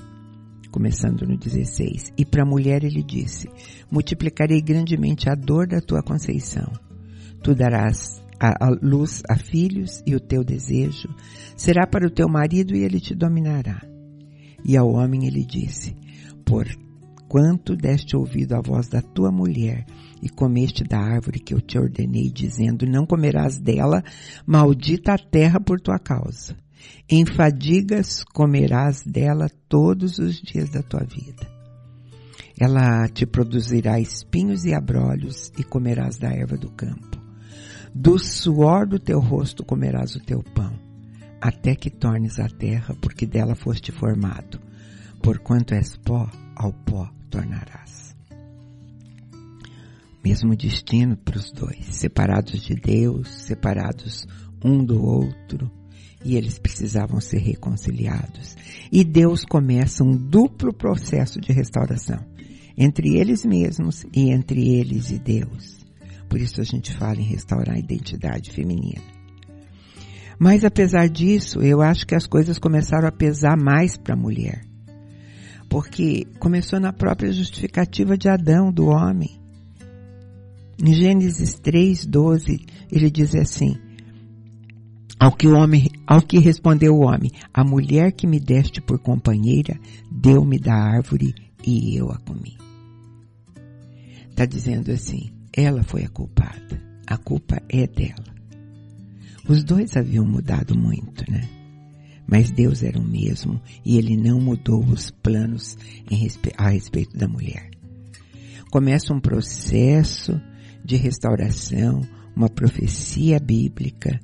começando 0.71 1.25
no 1.27 1.37
16. 1.37 2.13
E 2.17 2.25
para 2.25 2.43
a 2.43 2.45
mulher 2.45 2.83
ele 2.83 3.03
disse: 3.03 3.49
Multiplicarei 3.91 4.61
grandemente 4.61 5.29
a 5.29 5.35
dor 5.35 5.67
da 5.67 5.81
tua 5.81 6.01
conceição. 6.01 6.71
Tu 7.41 7.55
darás 7.55 8.21
a, 8.39 8.69
luz 8.81 9.21
a 9.29 9.35
filhos 9.35 10.01
e 10.05 10.15
o 10.15 10.19
teu 10.19 10.43
desejo 10.43 11.09
será 11.55 11.85
para 11.85 12.07
o 12.07 12.11
teu 12.11 12.27
marido 12.27 12.75
e 12.75 12.83
ele 12.83 12.99
te 12.99 13.15
dominará. 13.15 13.81
E 14.63 14.77
ao 14.77 14.91
homem 14.91 15.25
ele 15.25 15.43
disse, 15.43 15.95
por 16.45 16.67
quanto 17.27 17.75
deste 17.75 18.15
ouvido 18.15 18.53
a 18.53 18.61
voz 18.61 18.87
da 18.87 19.01
tua 19.01 19.31
mulher 19.31 19.85
e 20.21 20.29
comeste 20.29 20.83
da 20.83 20.99
árvore 20.99 21.39
que 21.39 21.53
eu 21.53 21.61
te 21.61 21.77
ordenei, 21.77 22.29
dizendo, 22.29 22.85
não 22.85 23.05
comerás 23.05 23.59
dela, 23.59 24.03
maldita 24.45 25.13
a 25.13 25.17
terra 25.17 25.59
por 25.59 25.79
tua 25.79 25.99
causa. 25.99 26.57
Em 27.09 27.25
fadigas 27.25 28.23
comerás 28.23 29.03
dela 29.03 29.49
todos 29.67 30.17
os 30.17 30.41
dias 30.41 30.69
da 30.69 30.81
tua 30.81 31.03
vida. 31.03 31.47
Ela 32.59 33.07
te 33.07 33.25
produzirá 33.25 33.99
espinhos 33.99 34.65
e 34.65 34.73
abrolhos 34.73 35.51
e 35.57 35.63
comerás 35.63 36.17
da 36.17 36.29
erva 36.29 36.57
do 36.57 36.69
campo. 36.71 37.17
Do 37.93 38.19
suor 38.19 38.85
do 38.85 38.99
teu 38.99 39.19
rosto 39.19 39.63
comerás 39.63 40.15
o 40.15 40.19
teu 40.19 40.43
pão, 40.43 40.73
até 41.41 41.75
que 41.75 41.89
tornes 41.89 42.39
a 42.39 42.47
terra, 42.47 42.95
porque 43.01 43.25
dela 43.25 43.55
foste 43.55 43.91
formado. 43.91 44.59
Porquanto 45.21 45.73
és 45.73 45.97
pó, 45.97 46.29
ao 46.55 46.73
pó 46.73 47.09
tornarás. 47.29 48.15
Mesmo 50.23 50.55
destino 50.55 51.15
para 51.17 51.37
os 51.37 51.51
dois, 51.51 51.85
separados 51.91 52.61
de 52.61 52.75
Deus, 52.75 53.29
separados 53.29 54.27
um 54.63 54.83
do 54.83 55.01
outro, 55.01 55.71
e 56.23 56.35
eles 56.35 56.59
precisavam 56.59 57.21
ser 57.21 57.39
reconciliados. 57.39 58.55
E 58.91 59.03
Deus 59.03 59.45
começa 59.45 60.03
um 60.03 60.15
duplo 60.15 60.73
processo 60.73 61.39
de 61.39 61.53
restauração 61.53 62.19
entre 62.77 63.17
eles 63.17 63.45
mesmos 63.45 64.05
e 64.15 64.31
entre 64.31 64.75
eles 64.75 65.11
e 65.11 65.19
Deus. 65.19 65.85
Por 66.29 66.39
isso 66.39 66.61
a 66.61 66.63
gente 66.63 66.95
fala 66.95 67.19
em 67.19 67.25
restaurar 67.25 67.75
a 67.75 67.79
identidade 67.79 68.51
feminina. 68.51 69.18
Mas 70.39 70.63
apesar 70.63 71.09
disso, 71.09 71.61
eu 71.61 71.81
acho 71.81 72.07
que 72.07 72.15
as 72.15 72.25
coisas 72.25 72.57
começaram 72.57 73.07
a 73.07 73.11
pesar 73.11 73.57
mais 73.57 73.97
para 73.97 74.13
a 74.13 74.17
mulher 74.17 74.69
porque 75.69 76.25
começou 76.39 76.79
na 76.79 76.91
própria 76.91 77.31
justificativa 77.31 78.17
de 78.17 78.27
Adão, 78.27 78.71
do 78.71 78.87
homem. 78.87 79.39
Em 80.83 80.93
Gênesis 80.93 81.53
3, 81.59 82.05
12, 82.05 82.65
ele 82.91 83.11
diz 83.11 83.35
assim, 83.35 83.77
ao 85.19 85.31
que 85.31 85.47
o 85.47 85.55
homem, 85.55 85.89
ao 86.07 86.21
que 86.21 86.39
respondeu 86.39 86.95
o 86.95 87.05
homem, 87.05 87.31
a 87.53 87.63
mulher 87.63 88.13
que 88.13 88.25
me 88.25 88.39
deste 88.39 88.81
por 88.81 88.97
companheira, 88.99 89.79
deu-me 90.09 90.57
da 90.57 90.73
árvore 90.73 91.35
e 91.65 91.95
eu 91.95 92.09
a 92.09 92.17
comi. 92.17 92.57
Está 94.29 94.45
dizendo 94.45 94.91
assim, 94.91 95.31
ela 95.53 95.83
foi 95.83 96.05
a 96.05 96.09
culpada. 96.09 96.81
A 97.05 97.17
culpa 97.17 97.61
é 97.67 97.85
dela. 97.85 98.38
Os 99.49 99.63
dois 99.63 99.97
haviam 99.97 100.23
mudado 100.23 100.77
muito, 100.77 101.29
né? 101.29 101.41
Mas 102.27 102.51
Deus 102.51 102.83
era 102.83 102.99
o 102.99 103.03
mesmo 103.03 103.59
e 103.83 103.97
ele 103.97 104.15
não 104.15 104.39
mudou 104.39 104.85
os 104.85 105.09
planos 105.09 105.75
respe 106.07 106.51
a 106.55 106.69
respeito 106.69 107.17
da 107.17 107.27
mulher. 107.27 107.71
Começa 108.69 109.11
um 109.11 109.19
processo 109.19 110.39
de 110.85 110.95
restauração, 110.97 112.01
uma 112.35 112.47
profecia 112.47 113.39
bíblica, 113.39 114.19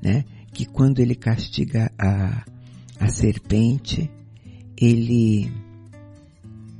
né? 0.00 0.24
Que 0.52 0.64
quando 0.64 1.00
ele 1.00 1.16
castiga 1.16 1.90
a, 1.98 2.44
a 3.00 3.08
serpente, 3.08 4.08
ele 4.80 5.50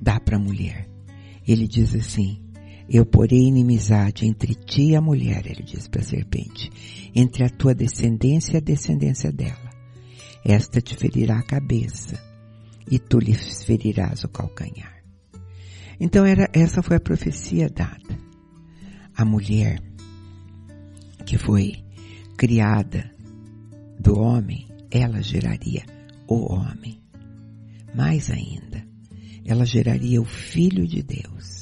dá 0.00 0.20
para 0.20 0.37
a 0.37 0.40
mulher. 0.40 0.88
Ele 1.44 1.66
diz 1.66 1.96
assim, 1.96 2.40
eu 2.88 3.05
porei 3.05 3.46
inimizade 3.46 4.27
entre 4.27 4.55
ti 4.55 4.90
e 4.90 4.96
a 4.96 5.01
mulher, 5.01 5.46
ele 5.46 5.62
diz 5.62 5.87
para 5.88 6.01
a 6.01 6.05
serpente, 6.05 6.70
entre 7.14 7.44
a 7.44 7.51
tua 7.51 7.74
descendência 7.74 8.55
e 8.55 8.57
a 8.57 8.61
descendência 8.61 9.31
dela 9.31 9.68
esta 10.44 10.81
te 10.81 10.96
ferirá 10.96 11.38
a 11.38 11.42
cabeça 11.42 12.18
e 12.90 12.98
tu 12.98 13.18
lhe 13.18 13.35
ferirás 13.35 14.24
o 14.24 14.29
calcanhar. 14.29 15.03
Então 16.01 16.24
era, 16.24 16.48
essa 16.55 16.83
foi 16.83 16.96
a 16.96 17.01
profecia 17.01 17.68
dada. 17.68 18.18
A 19.14 19.24
mulher 19.24 19.83
que 21.27 21.37
foi 21.37 21.85
criada 22.37 23.11
do 24.01 24.18
homem, 24.18 24.66
ela 24.90 25.20
geraria 25.20 25.85
o 26.27 26.53
homem. 26.53 27.03
Mais 27.94 28.31
ainda, 28.31 28.83
ela 29.44 29.66
geraria 29.66 30.20
o 30.20 30.24
filho 30.24 30.87
de 30.87 31.03
Deus. 31.03 31.57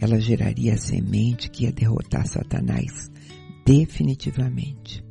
Ela 0.00 0.20
geraria 0.20 0.74
a 0.74 0.78
semente 0.78 1.50
que 1.50 1.64
ia 1.64 1.72
derrotar 1.72 2.26
Satanás 2.26 3.10
definitivamente. 3.64 5.04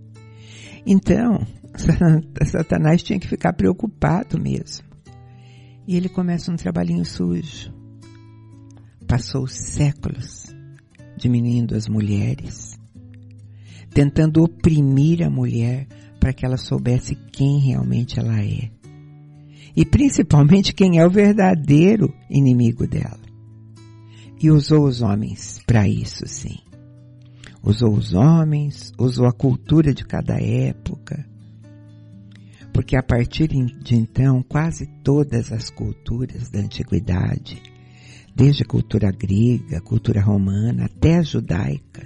Então, 0.86 1.46
Satanás 2.46 3.04
tinha 3.04 3.20
que 3.20 3.28
ficar 3.28 3.54
preocupado 3.54 4.40
mesmo. 4.40 4.88
E 5.88 5.96
ele 5.96 6.10
começa 6.10 6.52
um 6.52 6.56
trabalhinho 6.56 7.06
sujo. 7.06 7.72
Passou 9.08 9.48
séculos 9.48 10.46
diminuindo 11.18 11.76
as 11.76 11.88
mulheres, 11.88 12.80
tentando 13.94 14.44
oprimir 14.44 15.26
a 15.26 15.30
mulher 15.30 15.88
para 16.20 16.34
que 16.34 16.46
ela 16.46 16.58
soubesse 16.58 17.16
quem 17.32 17.60
realmente 17.60 18.20
ela 18.20 18.40
é. 18.42 18.70
E 19.76 19.86
principalmente 19.86 20.74
quem 20.74 21.00
é 21.00 21.06
o 21.06 21.10
verdadeiro 21.10 22.14
inimigo 22.30 22.88
dela. 22.88 23.27
E 24.40 24.52
usou 24.52 24.86
os 24.86 25.02
homens 25.02 25.60
para 25.66 25.88
isso, 25.88 26.28
sim. 26.28 26.60
Usou 27.64 27.94
os 27.94 28.14
homens, 28.14 28.94
usou 28.98 29.26
a 29.26 29.34
cultura 29.34 29.94
de 29.94 30.06
cada 30.06 30.40
época, 30.40 31.26
porque 32.72 32.96
a 32.96 33.02
partir 33.02 33.48
de 33.48 33.96
então, 33.96 34.44
quase 34.44 34.86
todas 35.04 35.52
as 35.52 35.72
culturas 35.72 36.50
da 36.50 36.60
antiguidade, 36.60 37.62
desde 38.36 38.62
a 38.62 38.68
cultura 38.68 39.12
grega, 39.12 39.82
cultura 39.82 40.22
romana, 40.22 40.86
até 40.86 41.18
a 41.18 41.24
judaica, 41.24 42.06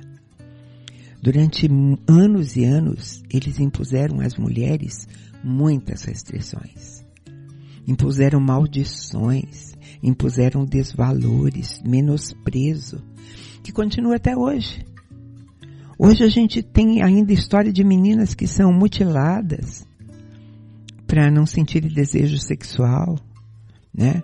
durante 1.22 1.70
anos 2.08 2.56
e 2.56 2.64
anos, 2.64 3.22
eles 3.30 3.60
impuseram 3.60 4.22
às 4.22 4.38
mulheres 4.38 5.10
muitas 5.44 6.04
restrições. 6.04 7.04
Impuseram 7.86 8.40
maldições, 8.40 9.71
impuseram 10.02 10.66
desvalores, 10.66 11.82
menosprezo, 11.86 13.02
que 13.64 13.72
continua 13.72 14.16
até 14.16 14.36
hoje. 14.36 14.86
Hoje 15.98 16.24
a 16.24 16.30
gente 16.30 16.64
tem 16.64 17.04
ainda 17.04 17.32
história 17.32 17.72
de 17.72 17.84
meninas 17.84 18.34
que 18.34 18.48
são 18.48 18.74
mutiladas, 18.74 19.86
para 21.06 21.30
não 21.30 21.46
sentir 21.46 21.82
desejo 21.82 22.38
sexual, 22.40 23.20
né? 23.94 24.24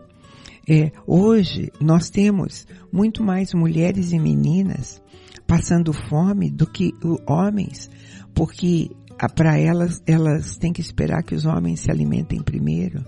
É, 0.70 0.92
hoje 1.06 1.72
nós 1.80 2.10
temos 2.10 2.66
muito 2.92 3.24
mais 3.24 3.54
mulheres 3.54 4.12
e 4.12 4.20
meninas 4.20 5.02
passando 5.46 5.94
fome 5.94 6.50
do 6.50 6.66
que 6.66 6.94
homens, 7.26 7.90
porque 8.34 8.92
para 9.36 9.58
elas 9.58 10.02
elas 10.06 10.58
têm 10.58 10.74
que 10.74 10.82
esperar 10.82 11.24
que 11.24 11.36
os 11.36 11.46
homens 11.46 11.82
se 11.82 11.92
alimentem 11.92 12.42
primeiro. 12.42 13.04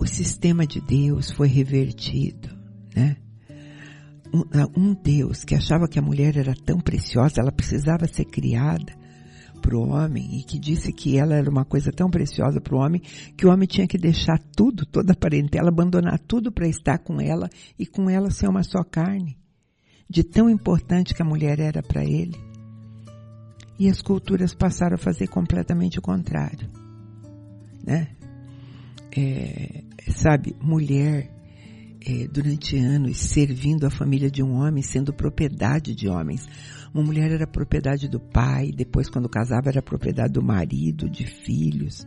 O 0.00 0.06
sistema 0.06 0.66
de 0.66 0.80
Deus 0.80 1.30
foi 1.30 1.46
revertido, 1.46 2.48
né? 2.96 3.16
Um, 4.32 4.80
um 4.80 4.94
Deus 4.94 5.44
que 5.44 5.54
achava 5.54 5.86
que 5.86 5.98
a 5.98 6.02
mulher 6.02 6.36
era 6.36 6.54
tão 6.54 6.80
preciosa, 6.80 7.40
ela 7.40 7.52
precisava 7.52 8.06
ser 8.08 8.24
criada, 8.24 8.94
para 9.60 9.76
o 9.76 9.90
homem 9.90 10.38
e 10.38 10.42
que 10.42 10.58
disse 10.58 10.92
que 10.92 11.16
ela 11.16 11.34
era 11.34 11.48
uma 11.48 11.64
coisa 11.64 11.92
tão 11.92 12.10
preciosa 12.10 12.60
para 12.60 12.74
o 12.74 12.78
homem 12.78 13.00
que 13.36 13.46
o 13.46 13.50
homem 13.52 13.68
tinha 13.68 13.86
que 13.86 13.98
deixar 13.98 14.38
tudo, 14.56 14.86
toda 14.86 15.12
a 15.12 15.16
parentela, 15.16 15.68
abandonar 15.68 16.18
tudo 16.18 16.50
para 16.50 16.66
estar 16.66 16.98
com 16.98 17.20
ela 17.20 17.48
e 17.78 17.86
com 17.86 18.08
ela 18.08 18.30
ser 18.30 18.48
uma 18.48 18.62
só 18.62 18.82
carne. 18.82 19.36
De 20.08 20.24
tão 20.24 20.50
importante 20.50 21.14
que 21.14 21.22
a 21.22 21.24
mulher 21.24 21.60
era 21.60 21.82
para 21.82 22.04
ele. 22.04 22.36
E 23.78 23.88
as 23.88 24.02
culturas 24.02 24.54
passaram 24.54 24.94
a 24.94 24.98
fazer 24.98 25.28
completamente 25.28 25.98
o 25.98 26.02
contrário. 26.02 26.68
Né? 27.84 28.08
É, 29.16 29.82
sabe, 30.08 30.54
mulher 30.60 31.30
é, 32.06 32.26
durante 32.28 32.76
anos 32.76 33.18
servindo 33.18 33.86
a 33.86 33.90
família 33.90 34.30
de 34.30 34.42
um 34.42 34.54
homem, 34.54 34.82
sendo 34.82 35.12
propriedade 35.12 35.94
de 35.94 36.08
homens. 36.08 36.46
Uma 36.94 37.04
mulher 37.04 37.30
era 37.30 37.46
propriedade 37.46 38.08
do 38.08 38.18
pai, 38.18 38.70
depois 38.72 39.08
quando 39.08 39.28
casava 39.28 39.68
era 39.68 39.82
propriedade 39.82 40.32
do 40.32 40.42
marido, 40.42 41.08
de 41.08 41.26
filhos. 41.26 42.06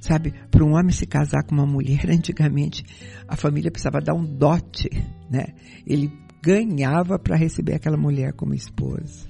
Sabe, 0.00 0.32
para 0.50 0.64
um 0.64 0.74
homem 0.74 0.92
se 0.92 1.06
casar 1.06 1.42
com 1.44 1.54
uma 1.54 1.66
mulher, 1.66 2.08
antigamente 2.10 2.84
a 3.26 3.36
família 3.36 3.70
precisava 3.70 4.00
dar 4.00 4.14
um 4.14 4.24
dote, 4.24 4.88
né? 5.30 5.54
Ele 5.86 6.12
ganhava 6.42 7.18
para 7.18 7.36
receber 7.36 7.74
aquela 7.74 7.96
mulher 7.96 8.32
como 8.32 8.54
esposa. 8.54 9.26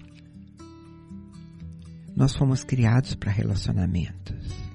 Nós 2.14 2.34
fomos 2.34 2.64
criados 2.64 3.14
para 3.14 3.30
relacionamentos. 3.30 4.67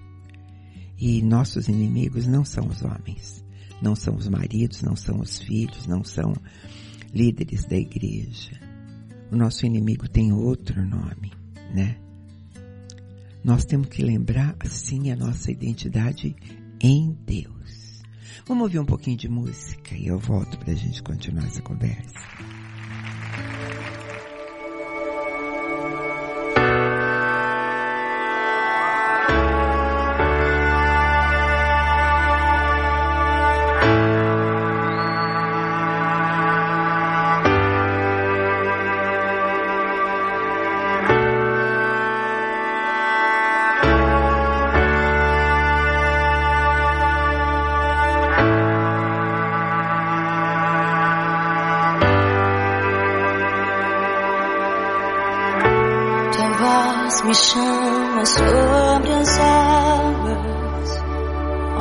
E 1.06 1.22
nossos 1.22 1.68
inimigos 1.68 2.28
não 2.28 2.46
são 2.46 2.68
os 2.68 2.82
homens, 2.82 3.44
não 3.82 3.96
são 3.96 4.16
os 4.16 4.30
maridos, 4.30 4.82
não 4.82 4.96
são 4.96 5.20
os 5.20 5.40
filhos, 5.40 5.86
não 5.86 6.04
são 6.04 6.34
líderes 7.14 7.66
da 7.66 7.76
igreja 7.76 8.74
o 9.34 9.36
nosso 9.36 9.66
inimigo 9.66 10.08
tem 10.08 10.32
outro 10.32 10.86
nome, 10.86 11.34
né? 11.74 11.98
Nós 13.44 13.66
temos 13.66 13.90
que 13.90 14.04
lembrar, 14.04 14.56
sim, 14.66 15.12
a 15.12 15.16
nossa 15.16 15.52
identidade 15.52 16.36
em 16.80 17.18
Deus. 17.26 18.04
Vamos 18.46 18.66
ouvir 18.66 18.80
um 18.80 18.86
pouquinho 18.86 19.18
de 19.18 19.28
música 19.28 19.96
e 19.96 20.08
eu 20.08 20.20
volto 20.20 20.58
para 20.60 20.72
a 20.72 20.76
gente 20.76 21.02
continuar 21.02 21.46
essa 21.46 21.64
conversa. 21.64 22.53
Chama 57.54 58.26
sobre 58.26 59.14
as 59.14 59.40
águas, 59.40 61.04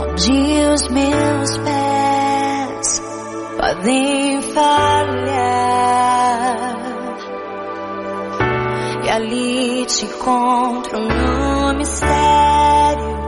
onde 0.02 0.66
os 0.74 0.88
meus 0.88 1.58
pés 1.58 3.02
podem 3.58 4.42
falhar. 4.42 5.32
E 9.04 9.08
ali 9.08 9.86
te 9.86 10.04
encontro 10.04 10.98
no 11.00 11.74
mistério, 11.74 13.22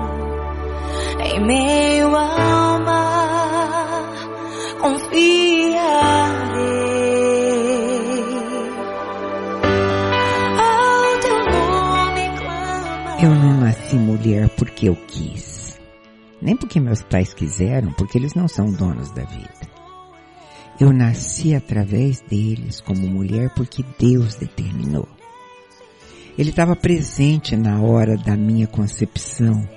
em 1.20 1.40
meio 1.46 2.14
ao 2.14 2.53
porque 14.56 14.88
eu 14.88 14.96
quis. 14.96 15.78
Nem 16.40 16.56
porque 16.56 16.80
meus 16.80 17.02
pais 17.02 17.34
quiseram, 17.34 17.92
porque 17.92 18.18
eles 18.18 18.34
não 18.34 18.48
são 18.48 18.70
donos 18.72 19.10
da 19.12 19.24
vida. 19.24 19.74
Eu 20.80 20.92
nasci 20.92 21.54
através 21.54 22.20
deles 22.20 22.80
como 22.80 23.06
mulher 23.06 23.52
porque 23.54 23.84
Deus 23.98 24.34
determinou. 24.34 25.08
Ele 26.36 26.50
estava 26.50 26.74
presente 26.74 27.56
na 27.56 27.80
hora 27.80 28.16
da 28.16 28.36
minha 28.36 28.66
concepção, 28.66 29.68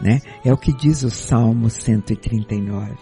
né? 0.00 0.20
É 0.42 0.52
o 0.52 0.56
que 0.56 0.72
diz 0.72 1.02
o 1.02 1.10
Salmo 1.10 1.68
139. 1.68 2.96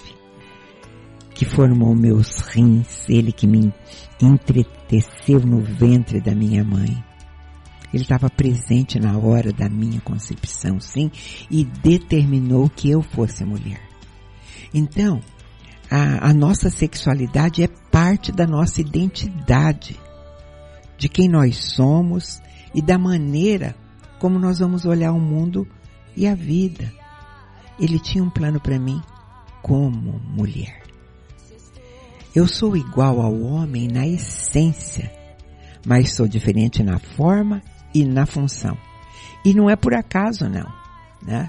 Que 1.33 1.45
formou 1.45 1.95
meus 1.95 2.39
rins, 2.39 3.09
ele 3.09 3.31
que 3.31 3.47
me 3.47 3.73
entreteceu 4.21 5.39
no 5.39 5.61
ventre 5.61 6.21
da 6.21 6.35
minha 6.35 6.65
mãe. 6.65 7.08
Ele 7.93 8.03
estava 8.03 8.29
presente 8.29 9.01
na 9.01 9.17
hora 9.17 9.53
da 9.53 9.69
minha 9.69 10.01
concepção, 10.01 10.79
sim, 10.79 11.11
e 11.51 11.65
determinou 11.65 12.69
que 12.69 12.91
eu 12.91 13.03
fosse 13.03 13.45
mulher. 13.45 13.81
Então, 14.73 15.21
a, 15.91 16.29
a 16.29 16.35
nossa 16.35 16.69
sexualidade 16.69 17.63
é 17.63 17.69
parte 17.91 18.31
da 18.31 18.47
nossa 18.47 18.81
identidade, 18.81 19.99
de 20.99 21.09
quem 21.09 21.29
nós 21.29 21.57
somos 21.57 22.41
e 22.75 22.83
da 22.83 22.99
maneira 22.99 23.75
como 24.19 24.39
nós 24.39 24.59
vamos 24.59 24.85
olhar 24.85 25.13
o 25.13 25.21
mundo 25.21 25.67
e 26.17 26.27
a 26.27 26.35
vida. 26.35 26.93
Ele 27.81 27.99
tinha 27.99 28.23
um 28.23 28.31
plano 28.31 28.61
para 28.61 28.79
mim 28.79 29.01
como 29.63 30.19
mulher. 30.19 30.83
Eu 32.35 32.47
sou 32.47 32.77
igual 32.77 33.21
ao 33.21 33.41
homem 33.41 33.89
na 33.89 34.07
essência, 34.07 35.11
mas 35.87 36.13
sou 36.13 36.29
diferente 36.29 36.83
na 36.83 36.99
forma 36.99 37.63
e 37.95 38.05
na 38.05 38.27
função. 38.27 38.77
E 39.45 39.55
não 39.55 39.71
é 39.71 39.77
por 39.77 39.95
acaso 39.95 40.49
não, 40.49 40.71
né? 41.23 41.49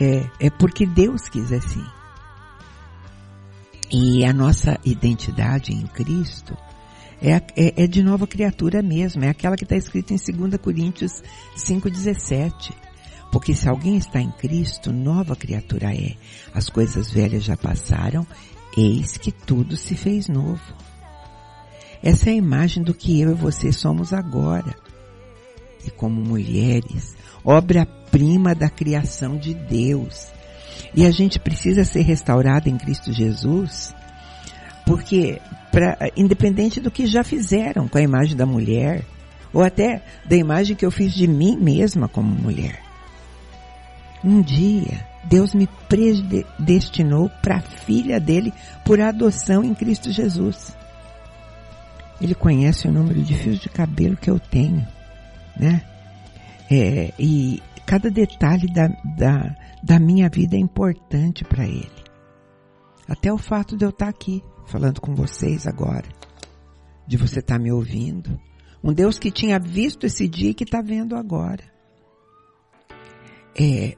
É, 0.00 0.28
é 0.40 0.50
porque 0.50 0.86
Deus 0.86 1.28
quis 1.28 1.52
assim. 1.52 1.84
E 3.90 4.24
a 4.24 4.32
nossa 4.32 4.78
identidade 4.84 5.72
em 5.72 5.86
Cristo 5.86 6.56
é, 7.22 7.32
é, 7.56 7.84
é 7.84 7.86
de 7.86 8.02
nova 8.02 8.26
criatura 8.26 8.82
mesmo, 8.82 9.24
é 9.24 9.28
aquela 9.28 9.56
que 9.56 9.64
está 9.64 9.76
escrita 9.76 10.12
em 10.12 10.16
2 10.16 10.56
Coríntios 10.60 11.22
5,17. 11.56 12.72
Porque 13.32 13.54
se 13.54 13.68
alguém 13.68 13.96
está 13.96 14.20
em 14.20 14.30
Cristo, 14.30 14.92
nova 14.92 15.34
criatura 15.34 15.94
é. 15.94 16.16
As 16.54 16.68
coisas 16.68 17.10
velhas 17.10 17.44
já 17.44 17.56
passaram, 17.56 18.26
eis 18.76 19.16
que 19.16 19.32
tudo 19.32 19.76
se 19.76 19.94
fez 19.94 20.28
novo. 20.28 20.62
Essa 22.02 22.30
é 22.30 22.32
a 22.34 22.36
imagem 22.36 22.82
do 22.82 22.94
que 22.94 23.20
eu 23.20 23.30
e 23.30 23.34
você 23.34 23.72
somos 23.72 24.12
agora 24.12 24.85
como 25.90 26.20
mulheres, 26.20 27.16
obra-prima 27.44 28.54
da 28.54 28.68
criação 28.68 29.36
de 29.36 29.54
Deus. 29.54 30.28
E 30.94 31.04
a 31.04 31.10
gente 31.10 31.38
precisa 31.38 31.84
ser 31.84 32.02
restaurada 32.02 32.68
em 32.68 32.76
Cristo 32.76 33.12
Jesus, 33.12 33.94
porque 34.84 35.40
pra, 35.70 35.96
independente 36.16 36.80
do 36.80 36.90
que 36.90 37.06
já 37.06 37.22
fizeram 37.22 37.88
com 37.88 37.98
a 37.98 38.02
imagem 38.02 38.36
da 38.36 38.46
mulher, 38.46 39.04
ou 39.52 39.62
até 39.62 40.02
da 40.24 40.36
imagem 40.36 40.76
que 40.76 40.84
eu 40.84 40.90
fiz 40.90 41.14
de 41.14 41.26
mim 41.26 41.56
mesma 41.56 42.08
como 42.08 42.28
mulher. 42.28 42.80
Um 44.24 44.42
dia, 44.42 45.06
Deus 45.24 45.54
me 45.54 45.68
predestinou 45.88 47.30
para 47.42 47.60
filha 47.60 48.18
dele 48.18 48.52
por 48.84 49.00
adoção 49.00 49.62
em 49.62 49.74
Cristo 49.74 50.10
Jesus. 50.10 50.74
Ele 52.20 52.34
conhece 52.34 52.88
o 52.88 52.92
número 52.92 53.22
de 53.22 53.34
fios 53.34 53.58
de 53.58 53.68
cabelo 53.68 54.16
que 54.16 54.30
eu 54.30 54.38
tenho 54.38 54.86
né? 55.58 55.82
É, 56.70 57.12
e 57.18 57.62
cada 57.86 58.10
detalhe 58.10 58.66
da, 58.72 58.88
da, 59.16 59.56
da 59.82 59.98
minha 59.98 60.28
vida 60.28 60.56
é 60.56 60.58
importante 60.58 61.44
para 61.44 61.64
Ele. 61.64 62.04
Até 63.08 63.32
o 63.32 63.38
fato 63.38 63.76
de 63.76 63.84
eu 63.84 63.90
estar 63.90 64.08
aqui 64.08 64.42
falando 64.66 65.00
com 65.00 65.14
vocês 65.14 65.66
agora, 65.66 66.08
de 67.06 67.16
você 67.16 67.38
estar 67.38 67.58
me 67.58 67.70
ouvindo. 67.70 68.38
Um 68.82 68.92
Deus 68.92 69.18
que 69.18 69.30
tinha 69.30 69.58
visto 69.58 70.04
esse 70.04 70.28
dia 70.28 70.50
e 70.50 70.54
que 70.54 70.64
está 70.64 70.82
vendo 70.82 71.16
agora. 71.16 71.64
É, 73.58 73.96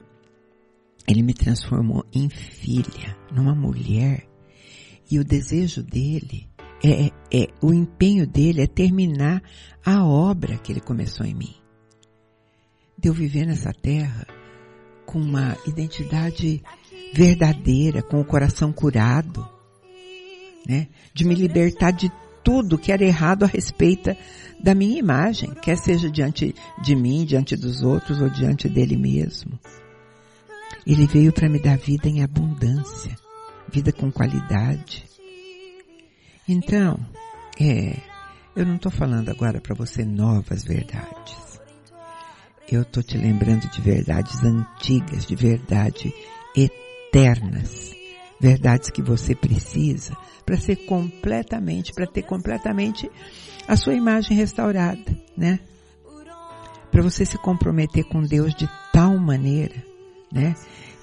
ele 1.07 1.23
me 1.23 1.33
transformou 1.33 2.05
em 2.13 2.29
filha, 2.29 3.17
numa 3.31 3.55
mulher. 3.55 4.27
E 5.11 5.17
o 5.17 5.23
desejo 5.23 5.81
dele 5.81 6.48
é, 6.83 7.11
é, 7.31 7.47
o 7.61 7.73
empenho 7.73 8.25
dele 8.25 8.61
é 8.61 8.67
terminar 8.67 9.41
a 9.85 10.05
obra 10.05 10.57
que 10.57 10.71
ele 10.71 10.79
começou 10.79 11.25
em 11.25 11.33
mim. 11.33 11.55
De 12.97 13.09
eu 13.09 13.13
viver 13.13 13.45
nessa 13.45 13.73
terra 13.73 14.25
com 15.05 15.19
uma 15.19 15.57
identidade 15.65 16.61
verdadeira, 17.13 18.01
com 18.01 18.19
o 18.19 18.25
coração 18.25 18.71
curado, 18.71 19.47
né? 20.67 20.87
De 21.13 21.25
me 21.25 21.33
libertar 21.33 21.91
de 21.91 22.11
tudo 22.43 22.77
que 22.77 22.91
era 22.91 23.03
errado 23.03 23.43
a 23.43 23.47
respeito 23.47 24.15
da 24.61 24.75
minha 24.75 24.99
imagem, 24.99 25.51
quer 25.61 25.77
seja 25.77 26.09
diante 26.09 26.53
de 26.81 26.95
mim, 26.95 27.25
diante 27.25 27.55
dos 27.55 27.81
outros 27.81 28.21
ou 28.21 28.29
diante 28.29 28.69
dele 28.69 28.97
mesmo. 28.97 29.59
Ele 30.85 31.05
veio 31.07 31.33
para 31.33 31.49
me 31.49 31.59
dar 31.59 31.77
vida 31.77 32.07
em 32.07 32.23
abundância, 32.23 33.15
vida 33.71 33.91
com 33.91 34.11
qualidade. 34.11 35.08
Então, 36.51 36.99
é, 37.61 37.95
eu 38.55 38.65
não 38.65 38.77
estou 38.77 38.91
falando 38.91 39.29
agora 39.29 39.61
para 39.61 39.75
você 39.75 40.03
novas 40.03 40.63
verdades. 40.63 41.61
Eu 42.67 42.81
estou 42.81 43.03
te 43.03 43.19
lembrando 43.19 43.69
de 43.69 43.79
verdades 43.79 44.43
antigas, 44.43 45.27
de 45.27 45.35
verdades 45.35 46.11
eternas. 46.55 47.95
Verdades 48.41 48.89
que 48.89 49.03
você 49.03 49.35
precisa 49.35 50.17
para 50.43 50.57
ser 50.57 50.75
completamente, 50.87 51.93
para 51.93 52.07
ter 52.07 52.23
completamente 52.23 53.07
a 53.67 53.75
sua 53.75 53.93
imagem 53.93 54.35
restaurada, 54.35 55.15
né? 55.37 55.59
Para 56.89 57.03
você 57.03 57.27
se 57.27 57.37
comprometer 57.37 58.05
com 58.05 58.23
Deus 58.23 58.55
de 58.55 58.67
tal 58.91 59.19
maneira, 59.19 59.83
né? 60.33 60.55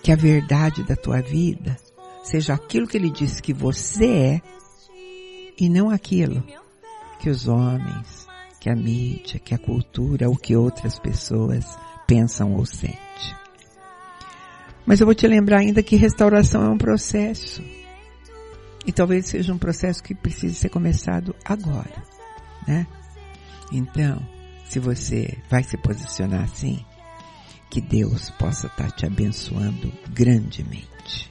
Que 0.02 0.10
a 0.10 0.16
verdade 0.16 0.82
da 0.82 0.96
tua 0.96 1.20
vida 1.20 1.76
seja 2.24 2.54
aquilo 2.54 2.88
que 2.88 2.96
Ele 2.96 3.10
disse 3.10 3.40
que 3.40 3.52
você 3.52 4.06
é 4.06 4.42
e 5.58 5.68
não 5.68 5.90
aquilo 5.90 6.44
que 7.18 7.30
os 7.30 7.48
homens, 7.48 8.26
que 8.60 8.68
a 8.68 8.76
mídia, 8.76 9.40
que 9.40 9.54
a 9.54 9.58
cultura 9.58 10.28
ou 10.28 10.36
que 10.36 10.56
outras 10.56 10.98
pessoas 10.98 11.64
pensam 12.06 12.54
ou 12.54 12.64
sentem. 12.66 12.98
Mas 14.84 15.00
eu 15.00 15.06
vou 15.06 15.14
te 15.14 15.26
lembrar 15.26 15.58
ainda 15.58 15.82
que 15.82 15.96
restauração 15.96 16.62
é 16.64 16.68
um 16.68 16.78
processo. 16.78 17.62
E 18.86 18.92
talvez 18.92 19.26
seja 19.26 19.52
um 19.52 19.58
processo 19.58 20.02
que 20.02 20.14
precise 20.14 20.54
ser 20.54 20.68
começado 20.68 21.34
agora, 21.44 22.04
né? 22.68 22.86
Então, 23.72 24.22
se 24.64 24.78
você 24.78 25.36
vai 25.50 25.64
se 25.64 25.76
posicionar 25.76 26.44
assim, 26.44 26.84
que 27.68 27.80
Deus 27.80 28.30
possa 28.30 28.68
estar 28.68 28.92
te 28.92 29.04
abençoando 29.04 29.92
grandemente. 30.10 31.30